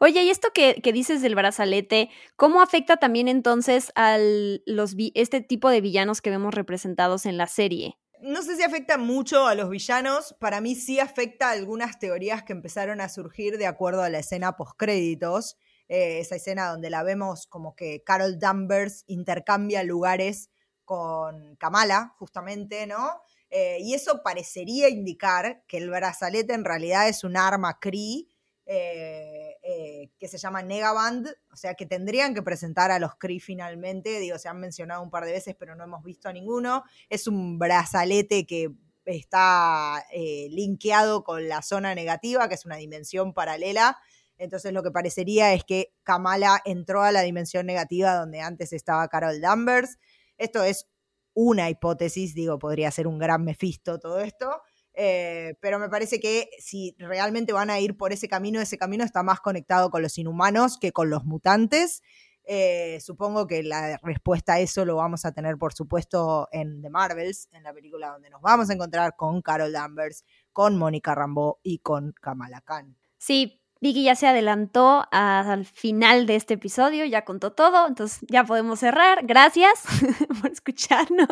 Oye, 0.00 0.22
y 0.22 0.30
esto 0.30 0.48
que, 0.54 0.80
que 0.82 0.92
dices 0.92 1.22
del 1.22 1.34
brazalete, 1.34 2.10
¿cómo 2.36 2.62
afecta 2.62 2.96
también 2.96 3.28
entonces 3.28 3.92
a 3.94 4.18
este 4.18 5.40
tipo 5.40 5.68
de 5.70 5.80
villanos 5.80 6.20
que 6.20 6.30
vemos 6.30 6.54
representados 6.54 7.26
en 7.26 7.36
la 7.36 7.46
serie? 7.46 7.98
No 8.22 8.42
sé 8.42 8.56
si 8.56 8.62
afecta 8.62 8.98
mucho 8.98 9.46
a 9.46 9.54
los 9.54 9.70
villanos, 9.70 10.36
para 10.40 10.60
mí 10.60 10.74
sí 10.74 11.00
afecta 11.00 11.50
algunas 11.50 11.98
teorías 11.98 12.42
que 12.42 12.52
empezaron 12.52 13.00
a 13.00 13.08
surgir 13.08 13.56
de 13.56 13.66
acuerdo 13.66 14.02
a 14.02 14.10
la 14.10 14.18
escena 14.18 14.56
postcréditos, 14.56 15.56
eh, 15.88 16.20
esa 16.20 16.36
escena 16.36 16.68
donde 16.68 16.90
la 16.90 17.02
vemos 17.02 17.46
como 17.46 17.74
que 17.74 18.02
Carol 18.04 18.38
Danvers 18.38 19.04
intercambia 19.06 19.82
lugares 19.84 20.50
con 20.84 21.56
Kamala, 21.56 22.14
justamente, 22.18 22.86
¿no? 22.86 23.22
Eh, 23.48 23.78
y 23.80 23.94
eso 23.94 24.22
parecería 24.22 24.88
indicar 24.88 25.64
que 25.66 25.78
el 25.78 25.88
brazalete 25.88 26.52
en 26.52 26.64
realidad 26.64 27.08
es 27.08 27.24
un 27.24 27.36
arma 27.36 27.80
Kree 27.80 28.28
eh, 28.72 29.56
eh, 29.64 30.12
que 30.16 30.28
se 30.28 30.38
llama 30.38 30.62
Negaband, 30.62 31.26
o 31.52 31.56
sea 31.56 31.74
que 31.74 31.86
tendrían 31.86 32.34
que 32.34 32.42
presentar 32.42 32.92
a 32.92 33.00
los 33.00 33.16
Kree 33.16 33.40
finalmente, 33.40 34.20
digo, 34.20 34.38
se 34.38 34.48
han 34.48 34.60
mencionado 34.60 35.02
un 35.02 35.10
par 35.10 35.24
de 35.24 35.32
veces, 35.32 35.56
pero 35.58 35.74
no 35.74 35.82
hemos 35.82 36.04
visto 36.04 36.28
a 36.28 36.32
ninguno. 36.32 36.84
Es 37.08 37.26
un 37.26 37.58
brazalete 37.58 38.46
que 38.46 38.70
está 39.06 40.06
eh, 40.12 40.46
linkeado 40.50 41.24
con 41.24 41.48
la 41.48 41.62
zona 41.62 41.96
negativa, 41.96 42.48
que 42.48 42.54
es 42.54 42.64
una 42.64 42.76
dimensión 42.76 43.34
paralela. 43.34 43.98
Entonces 44.38 44.72
lo 44.72 44.84
que 44.84 44.92
parecería 44.92 45.52
es 45.52 45.64
que 45.64 45.92
Kamala 46.04 46.62
entró 46.64 47.02
a 47.02 47.10
la 47.10 47.22
dimensión 47.22 47.66
negativa 47.66 48.14
donde 48.14 48.40
antes 48.40 48.72
estaba 48.72 49.08
Carol 49.08 49.40
Danvers. 49.40 49.98
Esto 50.38 50.62
es 50.62 50.86
una 51.34 51.70
hipótesis, 51.70 52.36
digo, 52.36 52.60
podría 52.60 52.92
ser 52.92 53.08
un 53.08 53.18
gran 53.18 53.42
Mephisto 53.42 53.98
todo 53.98 54.20
esto. 54.20 54.62
Eh, 54.94 55.54
pero 55.60 55.78
me 55.78 55.88
parece 55.88 56.20
que 56.20 56.50
si 56.58 56.94
realmente 56.98 57.52
van 57.52 57.70
a 57.70 57.80
ir 57.80 57.96
por 57.96 58.12
ese 58.12 58.28
camino, 58.28 58.60
ese 58.60 58.78
camino 58.78 59.04
está 59.04 59.22
más 59.22 59.40
conectado 59.40 59.90
con 59.90 60.02
los 60.02 60.18
inhumanos 60.18 60.78
que 60.78 60.92
con 60.92 61.10
los 61.10 61.24
mutantes. 61.24 62.02
Eh, 62.44 62.98
supongo 63.00 63.46
que 63.46 63.62
la 63.62 63.98
respuesta 64.02 64.54
a 64.54 64.60
eso 64.60 64.84
lo 64.84 64.96
vamos 64.96 65.24
a 65.24 65.32
tener, 65.32 65.56
por 65.56 65.72
supuesto, 65.72 66.48
en 66.50 66.82
The 66.82 66.90
Marvels, 66.90 67.48
en 67.52 67.62
la 67.62 67.72
película 67.72 68.08
donde 68.08 68.30
nos 68.30 68.42
vamos 68.42 68.70
a 68.70 68.72
encontrar 68.72 69.14
con 69.16 69.40
Carol 69.42 69.72
Danvers, 69.72 70.24
con 70.52 70.76
Mónica 70.76 71.14
Rambeau 71.14 71.58
y 71.62 71.78
con 71.78 72.12
Kamala 72.20 72.60
Khan. 72.62 72.96
Sí, 73.18 73.60
Vicky 73.80 74.04
ya 74.04 74.14
se 74.14 74.26
adelantó 74.26 75.06
al 75.10 75.64
final 75.64 76.26
de 76.26 76.36
este 76.36 76.54
episodio, 76.54 77.06
ya 77.06 77.24
contó 77.24 77.52
todo, 77.52 77.86
entonces 77.88 78.20
ya 78.28 78.44
podemos 78.44 78.80
cerrar. 78.80 79.24
Gracias 79.24 79.84
por 80.42 80.50
escucharnos. 80.50 81.28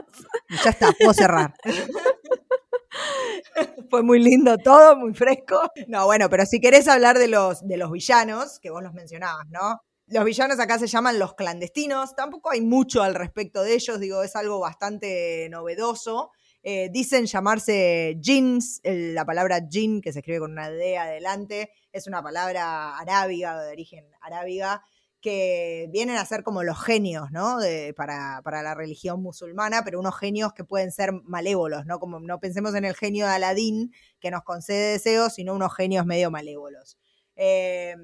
Ya 0.64 0.70
está, 0.70 0.92
puedo 0.92 1.12
cerrar. 1.12 1.54
Fue 3.90 4.02
muy 4.02 4.18
lindo 4.18 4.56
todo, 4.58 4.96
muy 4.96 5.14
fresco. 5.14 5.60
No, 5.86 6.06
bueno, 6.06 6.28
pero 6.28 6.46
si 6.46 6.60
querés 6.60 6.88
hablar 6.88 7.18
de 7.18 7.28
los, 7.28 7.66
de 7.66 7.76
los 7.76 7.90
villanos, 7.90 8.58
que 8.60 8.70
vos 8.70 8.82
los 8.82 8.94
mencionabas, 8.94 9.46
¿no? 9.50 9.80
Los 10.06 10.24
villanos 10.24 10.58
acá 10.58 10.78
se 10.78 10.86
llaman 10.86 11.18
los 11.18 11.34
clandestinos. 11.34 12.16
Tampoco 12.16 12.50
hay 12.50 12.62
mucho 12.62 13.02
al 13.02 13.14
respecto 13.14 13.62
de 13.62 13.74
ellos, 13.74 14.00
digo, 14.00 14.22
es 14.22 14.36
algo 14.36 14.58
bastante 14.58 15.48
novedoso. 15.50 16.30
Eh, 16.62 16.88
dicen 16.90 17.26
llamarse 17.26 18.16
jeans, 18.18 18.80
la 18.82 19.24
palabra 19.24 19.60
jin, 19.70 20.00
que 20.00 20.12
se 20.12 20.20
escribe 20.20 20.40
con 20.40 20.52
una 20.52 20.70
D 20.70 20.98
adelante, 20.98 21.70
es 21.92 22.06
una 22.06 22.22
palabra 22.22 22.98
arábiga, 22.98 23.62
de 23.62 23.70
origen 23.70 24.04
arábiga, 24.20 24.82
que 25.28 25.88
vienen 25.90 26.16
a 26.16 26.24
ser 26.24 26.42
como 26.42 26.62
los 26.62 26.82
genios, 26.82 27.30
¿no? 27.30 27.58
Para, 27.96 28.40
para 28.42 28.62
la 28.62 28.74
religión 28.74 29.22
musulmana, 29.22 29.84
pero 29.84 30.00
unos 30.00 30.18
genios 30.18 30.54
que 30.54 30.64
pueden 30.64 30.90
ser 30.90 31.12
malévolos, 31.24 31.84
¿no? 31.84 32.00
Como 32.00 32.18
no 32.18 32.40
pensemos 32.40 32.74
en 32.74 32.86
el 32.86 32.94
genio 32.94 33.26
de 33.26 33.32
Aladín, 33.32 33.92
que 34.20 34.30
nos 34.30 34.42
concede 34.42 34.92
deseos, 34.92 35.34
sino 35.34 35.54
unos 35.54 35.76
genios 35.76 36.06
medio 36.06 36.30
malévolos. 36.30 36.96
Eh, 37.36 37.94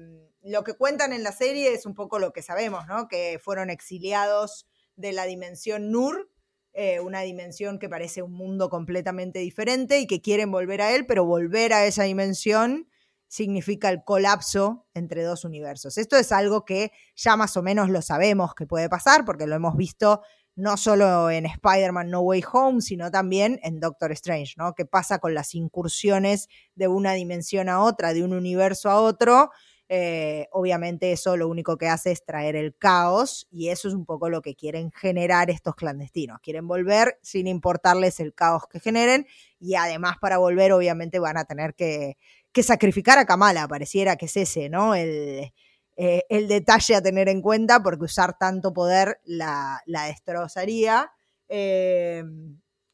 lo 0.43 0.63
que 0.63 0.75
cuentan 0.75 1.13
en 1.13 1.23
la 1.23 1.31
serie 1.31 1.73
es 1.73 1.87
un 1.87 1.95
poco 1.95 2.19
lo 2.19 2.31
que 2.31 2.43
sabemos, 2.43 2.85
¿no? 2.85 3.07
Que 3.07 3.39
fueron 3.41 3.71
exiliados 3.71 4.67
de 4.95 5.11
la 5.11 5.25
dimensión 5.25 5.89
Nur, 5.89 6.29
eh, 6.73 6.99
una 6.99 7.21
dimensión 7.21 7.79
que 7.79 7.89
parece 7.89 8.21
un 8.21 8.33
mundo 8.33 8.69
completamente 8.69 9.39
diferente 9.39 9.97
y 9.97 10.05
que 10.05 10.21
quieren 10.21 10.51
volver 10.51 10.83
a 10.83 10.93
él, 10.93 11.07
pero 11.07 11.25
volver 11.25 11.73
a 11.73 11.87
esa 11.87 12.03
dimensión 12.03 12.87
significa 13.27 13.89
el 13.89 14.03
colapso 14.03 14.85
entre 14.93 15.23
dos 15.23 15.45
universos. 15.45 15.97
Esto 15.97 16.15
es 16.17 16.31
algo 16.31 16.65
que 16.65 16.91
ya 17.15 17.35
más 17.35 17.57
o 17.57 17.63
menos 17.63 17.89
lo 17.89 18.01
sabemos 18.01 18.53
que 18.55 18.65
puede 18.65 18.89
pasar, 18.89 19.25
porque 19.25 19.47
lo 19.47 19.55
hemos 19.55 19.75
visto 19.75 20.21
no 20.55 20.77
solo 20.77 21.29
en 21.29 21.45
Spider-Man 21.45 22.09
No 22.09 22.21
Way 22.21 22.43
Home, 22.51 22.81
sino 22.81 23.11
también 23.11 23.59
en 23.61 23.79
Doctor 23.79 24.11
Strange, 24.13 24.53
¿no? 24.57 24.73
¿Qué 24.73 24.85
pasa 24.85 25.19
con 25.19 25.33
las 25.33 25.53
incursiones 25.53 26.47
de 26.75 26.87
una 26.87 27.13
dimensión 27.13 27.67
a 27.67 27.81
otra, 27.81 28.13
de 28.13 28.23
un 28.23 28.33
universo 28.33 28.89
a 28.89 29.01
otro? 29.01 29.51
Eh, 29.87 30.47
obviamente 30.51 31.11
eso 31.11 31.37
lo 31.37 31.47
único 31.47 31.77
que 31.77 31.87
hace 31.87 32.11
es 32.11 32.25
traer 32.25 32.55
el 32.55 32.75
caos 32.75 33.47
y 33.51 33.67
eso 33.67 33.87
es 33.87 33.93
un 33.93 34.05
poco 34.05 34.29
lo 34.29 34.41
que 34.41 34.55
quieren 34.55 34.91
generar 34.91 35.49
estos 35.49 35.75
clandestinos. 35.75 36.39
Quieren 36.41 36.67
volver 36.67 37.19
sin 37.21 37.47
importarles 37.47 38.19
el 38.19 38.33
caos 38.33 38.63
que 38.67 38.79
generen 38.79 39.27
y 39.59 39.75
además 39.75 40.15
para 40.19 40.37
volver 40.37 40.71
obviamente 40.71 41.19
van 41.19 41.37
a 41.37 41.45
tener 41.45 41.75
que, 41.75 42.17
que 42.55 42.63
sacrificar 42.63 43.17
a 43.17 43.25
Kamala, 43.25 43.67
pareciera 43.67 44.15
que 44.15 44.27
es 44.27 44.37
ese, 44.37 44.69
¿no? 44.69 44.95
El, 44.95 45.51
eh, 45.97 46.23
el 46.29 46.47
detalle 46.47 46.95
a 46.95 47.01
tener 47.01 47.27
en 47.27 47.41
cuenta 47.41 47.83
porque 47.83 48.05
usar 48.05 48.37
tanto 48.37 48.71
poder 48.71 49.19
la, 49.25 49.81
la 49.85 50.05
destrozaría. 50.05 51.11
Eh, 51.49 52.23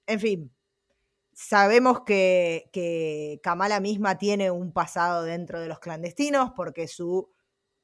en 0.07 0.19
fin, 0.19 0.51
sabemos 1.31 2.01
que, 2.07 2.71
que 2.73 3.39
Kamala 3.43 3.79
misma 3.79 4.17
tiene 4.17 4.49
un 4.49 4.73
pasado 4.73 5.21
dentro 5.21 5.59
de 5.61 5.67
los 5.67 5.77
clandestinos 5.77 6.53
porque 6.55 6.87
su 6.87 7.31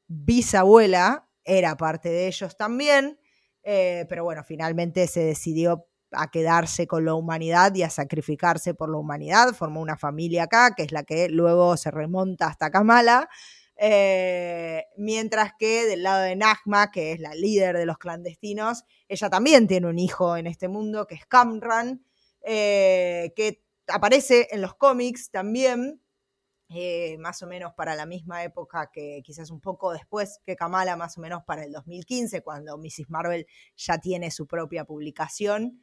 bisabuela 0.07 1.29
era 1.43 1.77
parte 1.77 2.09
de 2.09 2.25
ellos 2.25 2.57
también, 2.57 3.19
eh, 3.61 4.07
pero 4.09 4.23
bueno, 4.23 4.43
finalmente 4.43 5.05
se 5.05 5.19
decidió 5.19 5.85
a 6.11 6.29
quedarse 6.31 6.87
con 6.87 7.05
la 7.05 7.13
humanidad 7.13 7.73
y 7.75 7.83
a 7.83 7.89
sacrificarse 7.89 8.73
por 8.73 8.89
la 8.89 8.97
humanidad, 8.97 9.53
formó 9.53 9.81
una 9.81 9.97
familia 9.97 10.43
acá, 10.43 10.73
que 10.75 10.83
es 10.83 10.91
la 10.91 11.03
que 11.03 11.29
luego 11.29 11.77
se 11.77 11.91
remonta 11.91 12.47
hasta 12.47 12.71
Kamala, 12.71 13.29
eh, 13.79 14.85
mientras 14.97 15.51
que 15.57 15.85
del 15.85 16.03
lado 16.03 16.23
de 16.23 16.35
Nagma, 16.35 16.91
que 16.91 17.11
es 17.11 17.19
la 17.19 17.35
líder 17.35 17.77
de 17.77 17.85
los 17.85 17.97
clandestinos, 17.97 18.85
ella 19.07 19.29
también 19.29 19.67
tiene 19.67 19.87
un 19.87 19.99
hijo 19.99 20.35
en 20.35 20.47
este 20.47 20.67
mundo, 20.67 21.05
que 21.05 21.15
es 21.15 21.25
Kamran, 21.27 22.03
eh, 22.41 23.33
que 23.35 23.63
aparece 23.87 24.47
en 24.51 24.61
los 24.61 24.73
cómics 24.75 25.29
también, 25.29 26.01
eh, 26.69 27.17
más 27.19 27.41
o 27.43 27.47
menos 27.47 27.73
para 27.75 27.95
la 27.95 28.05
misma 28.05 28.43
época 28.43 28.89
que 28.91 29.21
quizás 29.23 29.51
un 29.51 29.61
poco 29.61 29.93
después 29.93 30.41
que 30.45 30.55
Kamala, 30.55 30.97
más 30.97 31.17
o 31.17 31.21
menos 31.21 31.43
para 31.45 31.63
el 31.63 31.71
2015, 31.71 32.41
cuando 32.41 32.77
Mrs. 32.77 33.09
Marvel 33.09 33.47
ya 33.75 33.99
tiene 33.99 34.31
su 34.31 34.47
propia 34.47 34.85
publicación. 34.85 35.81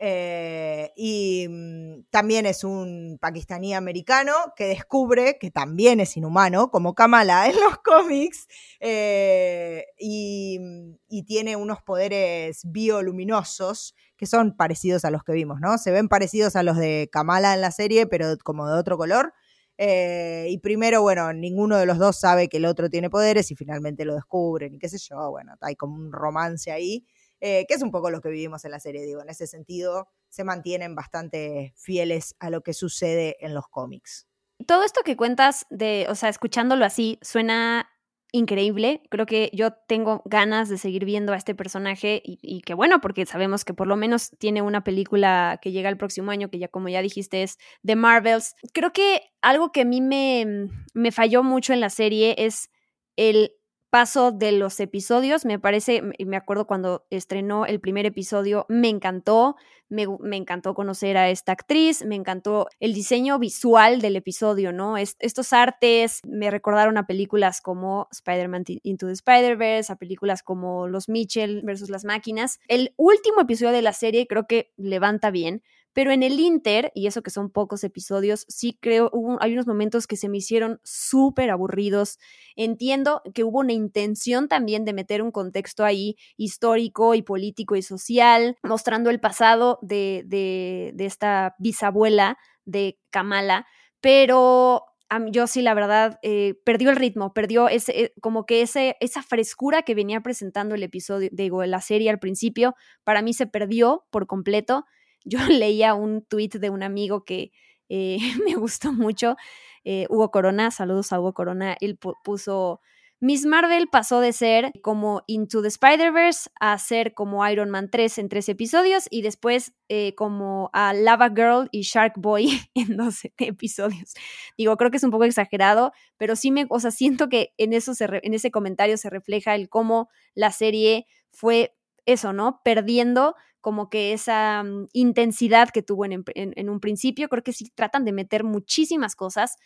Eh, 0.00 0.92
y 0.96 1.46
mm, 1.48 2.04
también 2.10 2.46
es 2.46 2.62
un 2.62 3.18
pakistaní 3.20 3.74
americano 3.74 4.32
que 4.56 4.66
descubre 4.66 5.38
que 5.40 5.50
también 5.50 5.98
es 5.98 6.16
inhumano, 6.16 6.70
como 6.70 6.94
Kamala 6.94 7.48
en 7.48 7.56
los 7.56 7.78
cómics, 7.78 8.46
eh, 8.80 9.86
y, 9.98 10.58
mm, 10.60 10.94
y, 11.08 11.22
tiene 11.24 11.56
unos 11.56 11.82
poderes 11.82 12.60
bioluminosos 12.64 13.96
que 14.16 14.26
son 14.26 14.56
parecidos 14.56 15.04
a 15.04 15.10
los 15.10 15.24
que 15.24 15.32
vimos, 15.32 15.60
¿no? 15.60 15.78
Se 15.78 15.90
ven 15.90 16.08
parecidos 16.08 16.54
a 16.56 16.62
los 16.62 16.76
de 16.76 17.08
Kamala 17.12 17.54
en 17.54 17.60
la 17.60 17.70
serie, 17.72 18.06
pero 18.06 18.36
como 18.44 18.68
de 18.68 18.78
otro 18.78 18.96
color. 18.98 19.32
Eh, 19.80 20.46
y 20.50 20.58
primero, 20.58 21.02
bueno, 21.02 21.32
ninguno 21.32 21.76
de 21.76 21.86
los 21.86 21.98
dos 21.98 22.18
sabe 22.18 22.48
que 22.48 22.56
el 22.56 22.64
otro 22.64 22.90
tiene 22.90 23.10
poderes 23.10 23.50
y 23.52 23.54
finalmente 23.54 24.04
lo 24.04 24.14
descubren 24.14 24.74
y 24.74 24.78
qué 24.78 24.88
sé 24.88 24.98
yo, 24.98 25.30
bueno, 25.30 25.54
hay 25.60 25.76
como 25.76 25.94
un 25.94 26.12
romance 26.12 26.72
ahí. 26.72 27.06
Eh, 27.40 27.66
que 27.68 27.74
es 27.74 27.82
un 27.82 27.90
poco 27.90 28.10
lo 28.10 28.20
que 28.20 28.30
vivimos 28.30 28.64
en 28.64 28.72
la 28.72 28.80
serie, 28.80 29.04
digo, 29.04 29.22
en 29.22 29.28
ese 29.28 29.46
sentido 29.46 30.08
se 30.28 30.44
mantienen 30.44 30.94
bastante 30.94 31.72
fieles 31.76 32.34
a 32.40 32.50
lo 32.50 32.62
que 32.62 32.74
sucede 32.74 33.36
en 33.40 33.54
los 33.54 33.68
cómics. 33.68 34.26
Todo 34.66 34.82
esto 34.82 35.02
que 35.04 35.16
cuentas 35.16 35.66
de, 35.70 36.06
o 36.08 36.14
sea, 36.16 36.28
escuchándolo 36.28 36.84
así, 36.84 37.18
suena 37.22 37.88
increíble. 38.32 39.02
Creo 39.10 39.26
que 39.26 39.50
yo 39.54 39.72
tengo 39.72 40.22
ganas 40.24 40.68
de 40.68 40.78
seguir 40.78 41.04
viendo 41.04 41.32
a 41.32 41.36
este 41.36 41.54
personaje 41.54 42.20
y, 42.24 42.60
que 42.62 42.74
bueno, 42.74 43.00
porque 43.00 43.24
sabemos 43.24 43.64
que 43.64 43.72
por 43.72 43.86
lo 43.86 43.96
menos 43.96 44.30
tiene 44.38 44.60
una 44.60 44.84
película 44.84 45.58
que 45.62 45.72
llega 45.72 45.88
el 45.88 45.96
próximo 45.96 46.30
año, 46.30 46.50
que 46.50 46.58
ya 46.58 46.68
como 46.68 46.88
ya 46.88 47.02
dijiste 47.02 47.42
es 47.42 47.58
The 47.84 47.96
Marvels. 47.96 48.54
Creo 48.74 48.92
que 48.92 49.22
algo 49.40 49.72
que 49.72 49.82
a 49.82 49.84
mí 49.84 50.00
me, 50.00 50.68
me 50.92 51.12
falló 51.12 51.42
mucho 51.42 51.72
en 51.72 51.80
la 51.80 51.90
serie 51.90 52.34
es 52.38 52.70
el 53.16 53.52
paso 53.90 54.32
de 54.32 54.52
los 54.52 54.80
episodios. 54.80 55.44
Me 55.44 55.58
parece, 55.58 56.02
me 56.02 56.36
acuerdo 56.36 56.66
cuando 56.66 57.06
estrenó 57.10 57.66
el 57.66 57.80
primer 57.80 58.06
episodio, 58.06 58.66
me 58.68 58.88
encantó, 58.88 59.56
me, 59.88 60.06
me, 60.20 60.36
encantó 60.36 60.74
conocer 60.74 61.16
a 61.16 61.30
esta 61.30 61.52
actriz, 61.52 62.04
me 62.04 62.14
encantó 62.14 62.68
el 62.80 62.92
diseño 62.92 63.38
visual 63.38 64.00
del 64.00 64.16
episodio, 64.16 64.72
¿no? 64.72 64.96
estos 64.96 65.52
artes 65.52 66.20
me 66.26 66.50
recordaron 66.50 66.98
a 66.98 67.06
películas 67.06 67.60
como 67.60 68.08
Spider-Man 68.12 68.64
Into 68.82 69.06
the 69.06 69.12
Spider-Verse, 69.12 69.92
a 69.92 69.96
películas 69.96 70.42
como 70.42 70.88
Los 70.88 71.08
Mitchell 71.08 71.62
versus 71.62 71.88
las 71.88 72.04
máquinas. 72.04 72.58
El 72.68 72.92
último 72.96 73.40
episodio 73.40 73.72
de 73.72 73.82
la 73.82 73.92
serie 73.92 74.26
creo 74.26 74.46
que 74.46 74.72
levanta 74.76 75.30
bien. 75.30 75.62
Pero 75.92 76.12
en 76.12 76.22
el 76.22 76.38
Inter, 76.38 76.92
y 76.94 77.06
eso 77.06 77.22
que 77.22 77.30
son 77.30 77.50
pocos 77.50 77.82
episodios, 77.84 78.44
sí 78.48 78.78
creo, 78.80 79.10
hubo, 79.12 79.42
hay 79.42 79.52
unos 79.52 79.66
momentos 79.66 80.06
que 80.06 80.16
se 80.16 80.28
me 80.28 80.38
hicieron 80.38 80.80
súper 80.84 81.50
aburridos. 81.50 82.18
Entiendo 82.56 83.22
que 83.34 83.44
hubo 83.44 83.60
una 83.60 83.72
intención 83.72 84.48
también 84.48 84.84
de 84.84 84.92
meter 84.92 85.22
un 85.22 85.32
contexto 85.32 85.84
ahí 85.84 86.16
histórico 86.36 87.14
y 87.14 87.22
político 87.22 87.76
y 87.76 87.82
social, 87.82 88.56
mostrando 88.62 89.10
el 89.10 89.20
pasado 89.20 89.78
de, 89.82 90.22
de, 90.26 90.92
de 90.94 91.06
esta 91.06 91.54
bisabuela 91.58 92.38
de 92.64 92.98
Kamala, 93.10 93.66
pero 94.00 94.84
yo 95.30 95.46
sí, 95.46 95.62
la 95.62 95.74
verdad, 95.74 96.18
eh, 96.22 96.54
perdió 96.64 96.90
el 96.90 96.96
ritmo, 96.96 97.32
perdió 97.32 97.68
ese, 97.68 98.04
eh, 98.04 98.12
como 98.20 98.44
que 98.44 98.60
ese, 98.62 98.96
esa 99.00 99.22
frescura 99.22 99.82
que 99.82 99.94
venía 99.94 100.20
presentando 100.20 100.74
el 100.74 100.82
episodio, 100.82 101.30
digo, 101.32 101.64
la 101.64 101.80
serie 101.80 102.10
al 102.10 102.18
principio, 102.18 102.74
para 103.04 103.22
mí 103.22 103.32
se 103.32 103.46
perdió 103.46 104.04
por 104.10 104.26
completo. 104.26 104.84
Yo 105.28 105.38
leía 105.48 105.94
un 105.94 106.22
tweet 106.22 106.50
de 106.60 106.70
un 106.70 106.82
amigo 106.82 107.24
que 107.24 107.52
eh, 107.88 108.18
me 108.44 108.54
gustó 108.54 108.92
mucho, 108.92 109.36
eh, 109.84 110.06
Hugo 110.10 110.30
Corona, 110.30 110.70
saludos 110.70 111.12
a 111.12 111.20
Hugo 111.20 111.34
Corona, 111.34 111.76
él 111.80 111.98
puso, 112.24 112.80
Miss 113.20 113.46
Marvel 113.46 113.88
pasó 113.88 114.20
de 114.20 114.32
ser 114.32 114.72
como 114.82 115.22
Into 115.26 115.62
the 115.62 115.68
Spider-Verse 115.68 116.50
a 116.60 116.78
ser 116.78 117.14
como 117.14 117.46
Iron 117.48 117.70
Man 117.70 117.90
3 117.90 118.18
en 118.18 118.28
tres 118.28 118.48
episodios 118.48 119.08
y 119.10 119.22
después 119.22 119.72
eh, 119.88 120.14
como 120.14 120.70
a 120.72 120.92
Lava 120.92 121.30
Girl 121.30 121.68
y 121.72 121.82
Shark 121.82 122.14
Boy 122.16 122.60
en 122.74 122.96
12 122.96 123.32
episodios. 123.38 124.14
Digo, 124.56 124.76
creo 124.76 124.90
que 124.90 124.98
es 124.98 125.04
un 125.04 125.10
poco 125.10 125.24
exagerado, 125.24 125.92
pero 126.16 126.36
sí 126.36 126.50
me, 126.50 126.66
o 126.68 126.78
sea, 126.78 126.90
siento 126.90 127.28
que 127.28 127.54
en, 127.58 127.72
eso 127.72 127.94
se 127.94 128.06
en 128.22 128.34
ese 128.34 128.50
comentario 128.50 128.96
se 128.96 129.10
refleja 129.10 129.54
el 129.54 129.68
cómo 129.68 130.08
la 130.34 130.52
serie 130.52 131.06
fue 131.32 131.74
eso, 132.06 132.32
¿no? 132.32 132.60
Perdiendo 132.64 133.34
como 133.60 133.90
que 133.90 134.12
esa 134.12 134.62
um, 134.64 134.86
intensidad 134.92 135.70
que 135.70 135.82
tuvo 135.82 136.04
en, 136.04 136.68
un 136.68 136.80
principio. 136.80 137.28
Creo 137.28 137.42
que 137.42 137.52
sí 137.52 137.70
tratan 137.74 138.04
de 138.04 138.12
meter 138.12 138.44
muchísimas 138.44 139.16
cosas, 139.16 139.56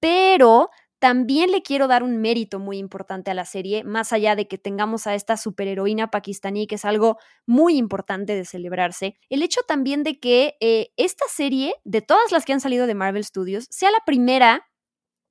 pero 0.00 0.70
también 0.98 1.50
le 1.50 1.62
quiero 1.62 1.88
dar 1.88 2.02
un 2.02 2.16
mérito 2.16 2.58
muy 2.58 2.78
importante 2.78 3.30
a 3.30 3.34
la 3.34 3.44
serie, 3.44 3.84
más 3.84 4.12
allá 4.12 4.34
de 4.34 4.48
que 4.48 4.56
tengamos 4.56 5.06
a 5.06 5.14
esta 5.14 5.36
superheroína 5.36 6.10
pakistaní, 6.10 6.66
que 6.66 6.76
es 6.76 6.84
algo 6.84 7.18
muy 7.44 7.76
importante 7.76 8.34
de 8.34 8.44
celebrarse. 8.44 9.16
El 9.28 9.42
hecho 9.42 9.60
también 9.68 10.02
de 10.04 10.18
que 10.18 10.56
eh, 10.60 10.88
esta 10.96 11.26
serie, 11.28 11.74
de 11.84 12.00
todas 12.00 12.32
las 12.32 12.44
que 12.44 12.54
han 12.54 12.60
salido 12.60 12.86
de 12.86 12.94
Marvel 12.94 13.24
Studios, 13.24 13.66
sea 13.70 13.90
la 13.90 14.00
primera 14.06 14.66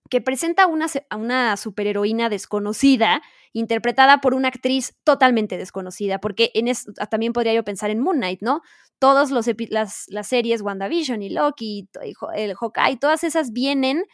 que 0.09 0.21
presenta 0.21 0.63
a 0.63 0.67
una, 0.67 0.87
a 1.09 1.17
una 1.17 1.57
superheroína 1.57 2.29
desconocida, 2.29 3.21
interpretada 3.53 4.21
por 4.21 4.33
una 4.33 4.49
actriz 4.49 4.95
totalmente 5.03 5.57
desconocida, 5.57 6.19
porque 6.19 6.51
en 6.53 6.67
eso 6.67 6.91
también 7.09 7.33
podría 7.33 7.53
yo 7.53 7.63
pensar 7.63 7.89
en 7.89 7.99
Moon 7.99 8.17
Knight, 8.17 8.41
¿no? 8.41 8.61
Todas 8.99 9.31
las, 9.31 10.05
las 10.09 10.27
series, 10.27 10.61
WandaVision 10.61 11.21
y 11.21 11.29
Loki, 11.29 11.89
y 12.03 12.13
el 12.35 12.55
Hawkeye, 12.55 12.97
todas 12.97 13.23
esas 13.23 13.51
vienen 13.51 14.05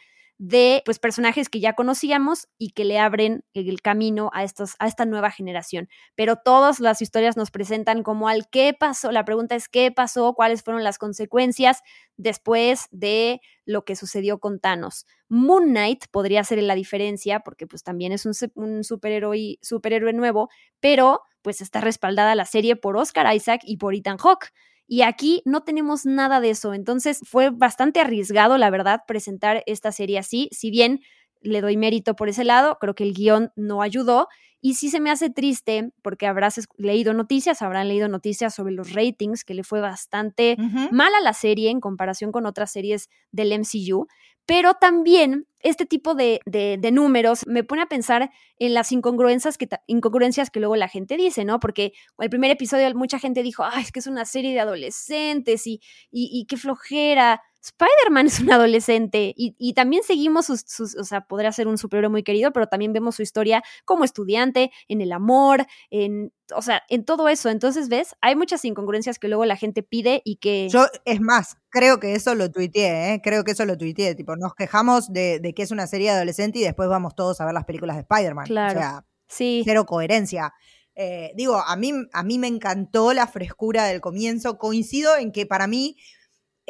de 0.42 0.82
pues 0.84 0.98
personajes 0.98 1.48
que 1.48 1.60
ya 1.60 1.74
conocíamos 1.74 2.48
y 2.58 2.70
que 2.72 2.84
le 2.84 2.98
abren 2.98 3.44
el 3.54 3.80
camino 3.80 4.28
a 4.34 4.42
estos 4.42 4.74
a 4.80 4.88
esta 4.88 5.04
nueva 5.04 5.30
generación. 5.30 5.88
Pero 6.16 6.34
todas 6.34 6.80
las 6.80 7.00
historias 7.00 7.36
nos 7.36 7.52
presentan 7.52 8.02
como 8.02 8.26
al 8.26 8.48
qué 8.50 8.74
pasó, 8.76 9.12
la 9.12 9.24
pregunta 9.24 9.54
es 9.54 9.68
qué 9.68 9.92
pasó, 9.92 10.34
cuáles 10.34 10.64
fueron 10.64 10.82
las 10.82 10.98
consecuencias 10.98 11.82
después 12.16 12.88
de 12.90 13.40
lo 13.66 13.84
que 13.84 13.94
sucedió 13.94 14.40
con 14.40 14.58
Thanos. 14.58 15.06
Moon 15.28 15.66
Knight 15.68 16.06
podría 16.10 16.42
ser 16.42 16.60
la 16.60 16.74
diferencia 16.74 17.38
porque 17.38 17.68
pues 17.68 17.84
también 17.84 18.10
es 18.10 18.26
un, 18.26 18.32
un 18.54 18.82
superhéroe, 18.82 19.58
superhéroe 19.62 20.12
nuevo, 20.12 20.48
pero 20.80 21.20
pues 21.42 21.60
está 21.60 21.80
respaldada 21.80 22.34
la 22.34 22.46
serie 22.46 22.74
por 22.74 22.96
Oscar 22.96 23.32
Isaac 23.32 23.60
y 23.64 23.76
por 23.76 23.94
Ethan 23.94 24.18
Hawke. 24.18 24.52
Y 24.92 25.00
aquí 25.00 25.40
no 25.46 25.62
tenemos 25.62 26.04
nada 26.04 26.38
de 26.42 26.50
eso. 26.50 26.74
Entonces 26.74 27.20
fue 27.24 27.48
bastante 27.48 27.98
arriesgado, 27.98 28.58
la 28.58 28.68
verdad, 28.68 29.00
presentar 29.08 29.62
esta 29.64 29.90
serie 29.90 30.18
así. 30.18 30.50
Si 30.52 30.70
bien 30.70 31.00
le 31.40 31.62
doy 31.62 31.78
mérito 31.78 32.14
por 32.14 32.28
ese 32.28 32.44
lado, 32.44 32.76
creo 32.78 32.94
que 32.94 33.04
el 33.04 33.14
guion 33.14 33.52
no 33.56 33.80
ayudó. 33.80 34.28
Y 34.60 34.74
sí 34.74 34.90
se 34.90 35.00
me 35.00 35.10
hace 35.10 35.30
triste 35.30 35.92
porque 36.02 36.26
habrás 36.26 36.60
leído 36.76 37.14
noticias, 37.14 37.62
habrán 37.62 37.88
leído 37.88 38.06
noticias 38.08 38.54
sobre 38.54 38.74
los 38.74 38.92
ratings, 38.92 39.44
que 39.44 39.54
le 39.54 39.64
fue 39.64 39.80
bastante 39.80 40.56
uh 40.58 40.62
-huh. 40.62 40.90
mal 40.90 41.14
a 41.14 41.22
la 41.22 41.32
serie 41.32 41.70
en 41.70 41.80
comparación 41.80 42.30
con 42.30 42.44
otras 42.44 42.70
series 42.70 43.08
del 43.30 43.58
MCU 43.58 44.08
pero 44.46 44.74
también 44.74 45.46
este 45.62 45.86
tipo 45.86 46.14
de, 46.14 46.40
de, 46.44 46.76
de, 46.78 46.90
números 46.92 47.46
me 47.46 47.64
pone 47.64 47.82
a 47.82 47.86
pensar 47.86 48.30
en 48.58 48.74
las 48.74 48.92
incongruencias 48.92 49.56
que, 49.58 49.68
incongruencias 49.86 50.50
que 50.50 50.60
luego 50.60 50.76
la 50.76 50.88
gente 50.88 51.16
dice, 51.16 51.44
¿no? 51.44 51.60
Porque 51.60 51.92
el 52.18 52.30
primer 52.30 52.50
episodio 52.50 52.92
mucha 52.94 53.18
gente 53.18 53.42
dijo, 53.42 53.64
ay, 53.64 53.82
es 53.84 53.92
que 53.92 54.00
es 54.00 54.06
una 54.06 54.24
serie 54.24 54.52
de 54.52 54.60
adolescentes 54.60 55.66
y, 55.66 55.80
y, 56.10 56.28
y 56.32 56.46
qué 56.46 56.56
flojera. 56.56 57.40
Spider-Man 57.62 58.26
es 58.26 58.40
un 58.40 58.52
adolescente 58.52 59.32
y, 59.36 59.54
y 59.58 59.74
también 59.74 60.02
seguimos 60.02 60.46
sus, 60.46 60.64
sus, 60.66 60.96
o 60.96 61.04
sea, 61.04 61.22
podría 61.22 61.52
ser 61.52 61.68
un 61.68 61.78
superhéroe 61.78 62.10
muy 62.10 62.22
querido, 62.24 62.52
pero 62.52 62.66
también 62.66 62.92
vemos 62.92 63.14
su 63.14 63.22
historia 63.22 63.62
como 63.84 64.04
estudiante, 64.04 64.72
en 64.88 65.00
el 65.00 65.12
amor, 65.12 65.66
en, 65.90 66.32
o 66.54 66.62
sea, 66.62 66.82
en 66.88 67.04
todo 67.04 67.28
eso. 67.28 67.48
Entonces, 67.50 67.88
¿ves? 67.88 68.16
Hay 68.20 68.34
muchas 68.34 68.64
incongruencias 68.64 69.18
que 69.18 69.28
luego 69.28 69.44
la 69.44 69.56
gente 69.56 69.82
pide 69.82 70.22
y 70.24 70.36
que... 70.36 70.68
Yo, 70.68 70.86
es 71.04 71.20
más, 71.20 71.56
creo 71.68 72.00
que 72.00 72.14
eso 72.14 72.34
lo 72.34 72.50
tuiteé, 72.50 73.14
¿eh? 73.14 73.20
creo 73.22 73.44
que 73.44 73.52
eso 73.52 73.64
lo 73.64 73.78
tuiteé, 73.78 74.14
tipo, 74.14 74.36
nos 74.36 74.54
quejamos 74.54 75.12
de, 75.12 75.38
de, 75.38 75.54
que 75.54 75.62
es 75.62 75.70
una 75.70 75.86
serie 75.86 76.10
adolescente 76.10 76.58
y 76.58 76.62
después 76.62 76.88
vamos 76.88 77.14
todos 77.14 77.40
a 77.40 77.44
ver 77.44 77.54
las 77.54 77.64
películas 77.64 77.96
de 77.96 78.02
Spider-Man. 78.02 78.46
Claro. 78.46 78.78
O 78.78 78.82
sea, 78.82 79.06
sí. 79.28 79.62
cero 79.64 79.86
coherencia. 79.86 80.52
Eh, 80.94 81.32
digo, 81.36 81.56
a 81.56 81.76
mí, 81.76 81.92
a 82.12 82.22
mí 82.22 82.38
me 82.38 82.48
encantó 82.48 83.12
la 83.12 83.26
frescura 83.26 83.84
del 83.84 84.00
comienzo. 84.00 84.58
Coincido 84.58 85.16
en 85.16 85.32
que 85.32 85.46
para 85.46 85.66
mí 85.66 85.96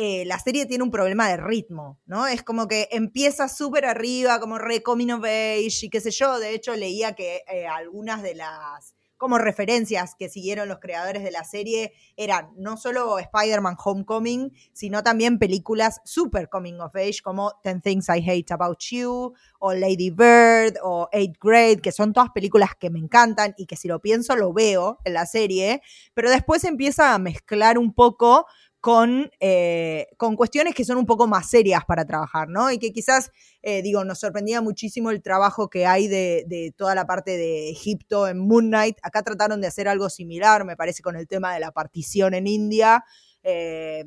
eh, 0.05 0.25
la 0.25 0.41
serie 0.41 0.67
tiene 0.67 0.83
un 0.83 0.91
problema 0.91 1.29
de 1.29 1.37
ritmo, 1.37 2.01
¿no? 2.07 2.27
Es 2.27 2.43
como 2.43 2.67
que 2.67 2.88
empieza 2.91 3.47
súper 3.47 3.87
arriba, 3.87 4.41
como 4.41 4.59
re 4.59 4.83
coming 4.83 5.12
of 5.12 5.23
age 5.23 5.79
y 5.83 5.91
qué 5.91 6.01
sé 6.01 6.11
yo. 6.11 6.41
De 6.41 6.55
hecho, 6.55 6.75
leía 6.75 7.15
que 7.15 7.45
eh, 7.47 7.69
algunas 7.69 8.21
de 8.21 8.35
las 8.35 8.97
como 9.17 9.38
referencias 9.38 10.17
que 10.19 10.29
siguieron 10.29 10.69
los 10.69 10.81
creadores 10.81 11.23
de 11.23 11.31
la 11.31 11.45
serie 11.45 11.93
eran 12.17 12.49
no 12.57 12.77
solo 12.77 13.21
Spider-Man 13.21 13.77
Homecoming, 13.79 14.53
sino 14.73 15.05
también 15.05 15.38
películas 15.38 16.01
super 16.05 16.49
coming 16.49 16.81
of 16.81 16.97
age 16.97 17.21
como 17.23 17.53
Ten 17.62 17.81
Things 17.81 18.09
I 18.09 18.29
Hate 18.29 18.53
About 18.53 18.81
You 18.91 19.33
o 19.61 19.73
Lady 19.75 20.11
Bird 20.11 20.79
o 20.83 21.09
Eighth 21.12 21.38
Grade, 21.41 21.81
que 21.81 21.93
son 21.93 22.12
todas 22.12 22.31
películas 22.31 22.71
que 22.77 22.91
me 22.91 22.99
encantan 22.99 23.55
y 23.57 23.67
que 23.67 23.77
si 23.77 23.87
lo 23.87 24.01
pienso 24.01 24.35
lo 24.35 24.53
veo 24.53 24.99
en 25.05 25.12
la 25.12 25.27
serie, 25.27 25.81
pero 26.12 26.29
después 26.29 26.65
empieza 26.65 27.15
a 27.15 27.21
mezclar 27.21 27.79
un 27.79 27.95
poco 27.95 28.47
con, 28.83 29.31
eh, 29.38 30.09
con 30.16 30.35
cuestiones 30.35 30.75
que 30.75 30.85
son 30.85 30.99
un 30.99 31.07
poco 31.07 31.29
más 31.29 31.49
serias 31.49 31.85
para 31.87 32.05
trabajar, 32.05 32.49
¿no? 32.49 32.68
Y 32.73 32.79
que 32.79 32.92
quizás, 32.92 33.31
eh, 33.62 33.81
digo, 33.81 34.05
nos 34.05 34.18
sorprendía 34.18 34.61
muchísimo 34.61 35.12
el 35.12 35.23
trabajo 35.23 35.71
que 35.71 35.87
hay 35.87 36.09
de, 36.09 36.45
de, 36.49 36.75
toda 36.77 36.97
la 36.97 37.07
parte 37.07 37.37
de 37.37 37.71
Egipto 37.71 38.27
en 38.27 38.40
Moon 38.40 38.66
Knight. 38.66 38.99
Acá 39.05 39.23
trataron 39.23 39.61
de 39.61 39.68
hacer 39.68 39.87
algo 39.87 40.11
similar, 40.11 40.64
me 40.64 40.77
parece, 40.77 41.01
con 41.01 41.14
el 41.14 41.29
tema 41.29 41.55
de 41.55 41.61
la 41.61 41.71
partición 41.71 42.35
en 42.35 42.49
India. 42.49 43.05
Eh, 43.45 44.05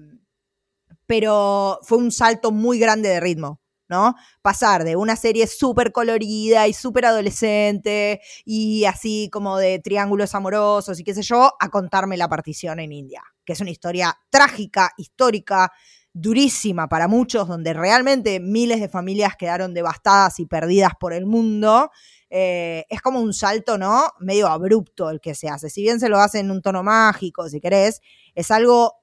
pero 1.05 1.79
fue 1.83 1.97
un 1.97 2.11
salto 2.11 2.51
muy 2.51 2.77
grande 2.77 3.07
de 3.07 3.21
ritmo. 3.21 3.61
¿No? 3.87 4.15
Pasar 4.41 4.83
de 4.83 4.95
una 4.95 5.15
serie 5.15 5.47
súper 5.47 5.91
colorida 5.91 6.67
y 6.67 6.73
súper 6.73 7.05
adolescente 7.05 8.21
y 8.43 8.85
así 8.85 9.29
como 9.31 9.57
de 9.57 9.79
triángulos 9.79 10.35
amorosos 10.35 10.99
y 10.99 11.03
qué 11.03 11.13
sé 11.13 11.21
yo, 11.21 11.53
a 11.59 11.69
contarme 11.69 12.17
la 12.17 12.27
partición 12.27 12.79
en 12.79 12.91
India, 12.91 13.23
que 13.45 13.53
es 13.53 13.61
una 13.61 13.71
historia 13.71 14.17
trágica, 14.29 14.91
histórica, 14.97 15.71
durísima 16.17 16.87
para 16.87 17.09
muchos, 17.09 17.45
donde 17.47 17.73
realmente 17.73 18.39
miles 18.39 18.79
de 18.79 18.87
familias 18.87 19.35
quedaron 19.35 19.73
devastadas 19.73 20.39
y 20.39 20.45
perdidas 20.45 20.93
por 20.97 21.11
el 21.11 21.25
mundo. 21.25 21.91
Eh, 22.29 22.85
es 22.89 23.01
como 23.01 23.19
un 23.19 23.33
salto, 23.33 23.77
¿no? 23.77 24.11
Medio 24.19 24.47
abrupto 24.47 25.09
el 25.09 25.19
que 25.19 25.35
se 25.35 25.49
hace. 25.49 25.69
Si 25.69 25.81
bien 25.81 25.99
se 25.99 26.07
lo 26.07 26.19
hace 26.19 26.39
en 26.39 26.51
un 26.51 26.61
tono 26.61 26.83
mágico, 26.83 27.49
si 27.49 27.59
querés, 27.59 28.01
es 28.33 28.49
algo 28.49 28.93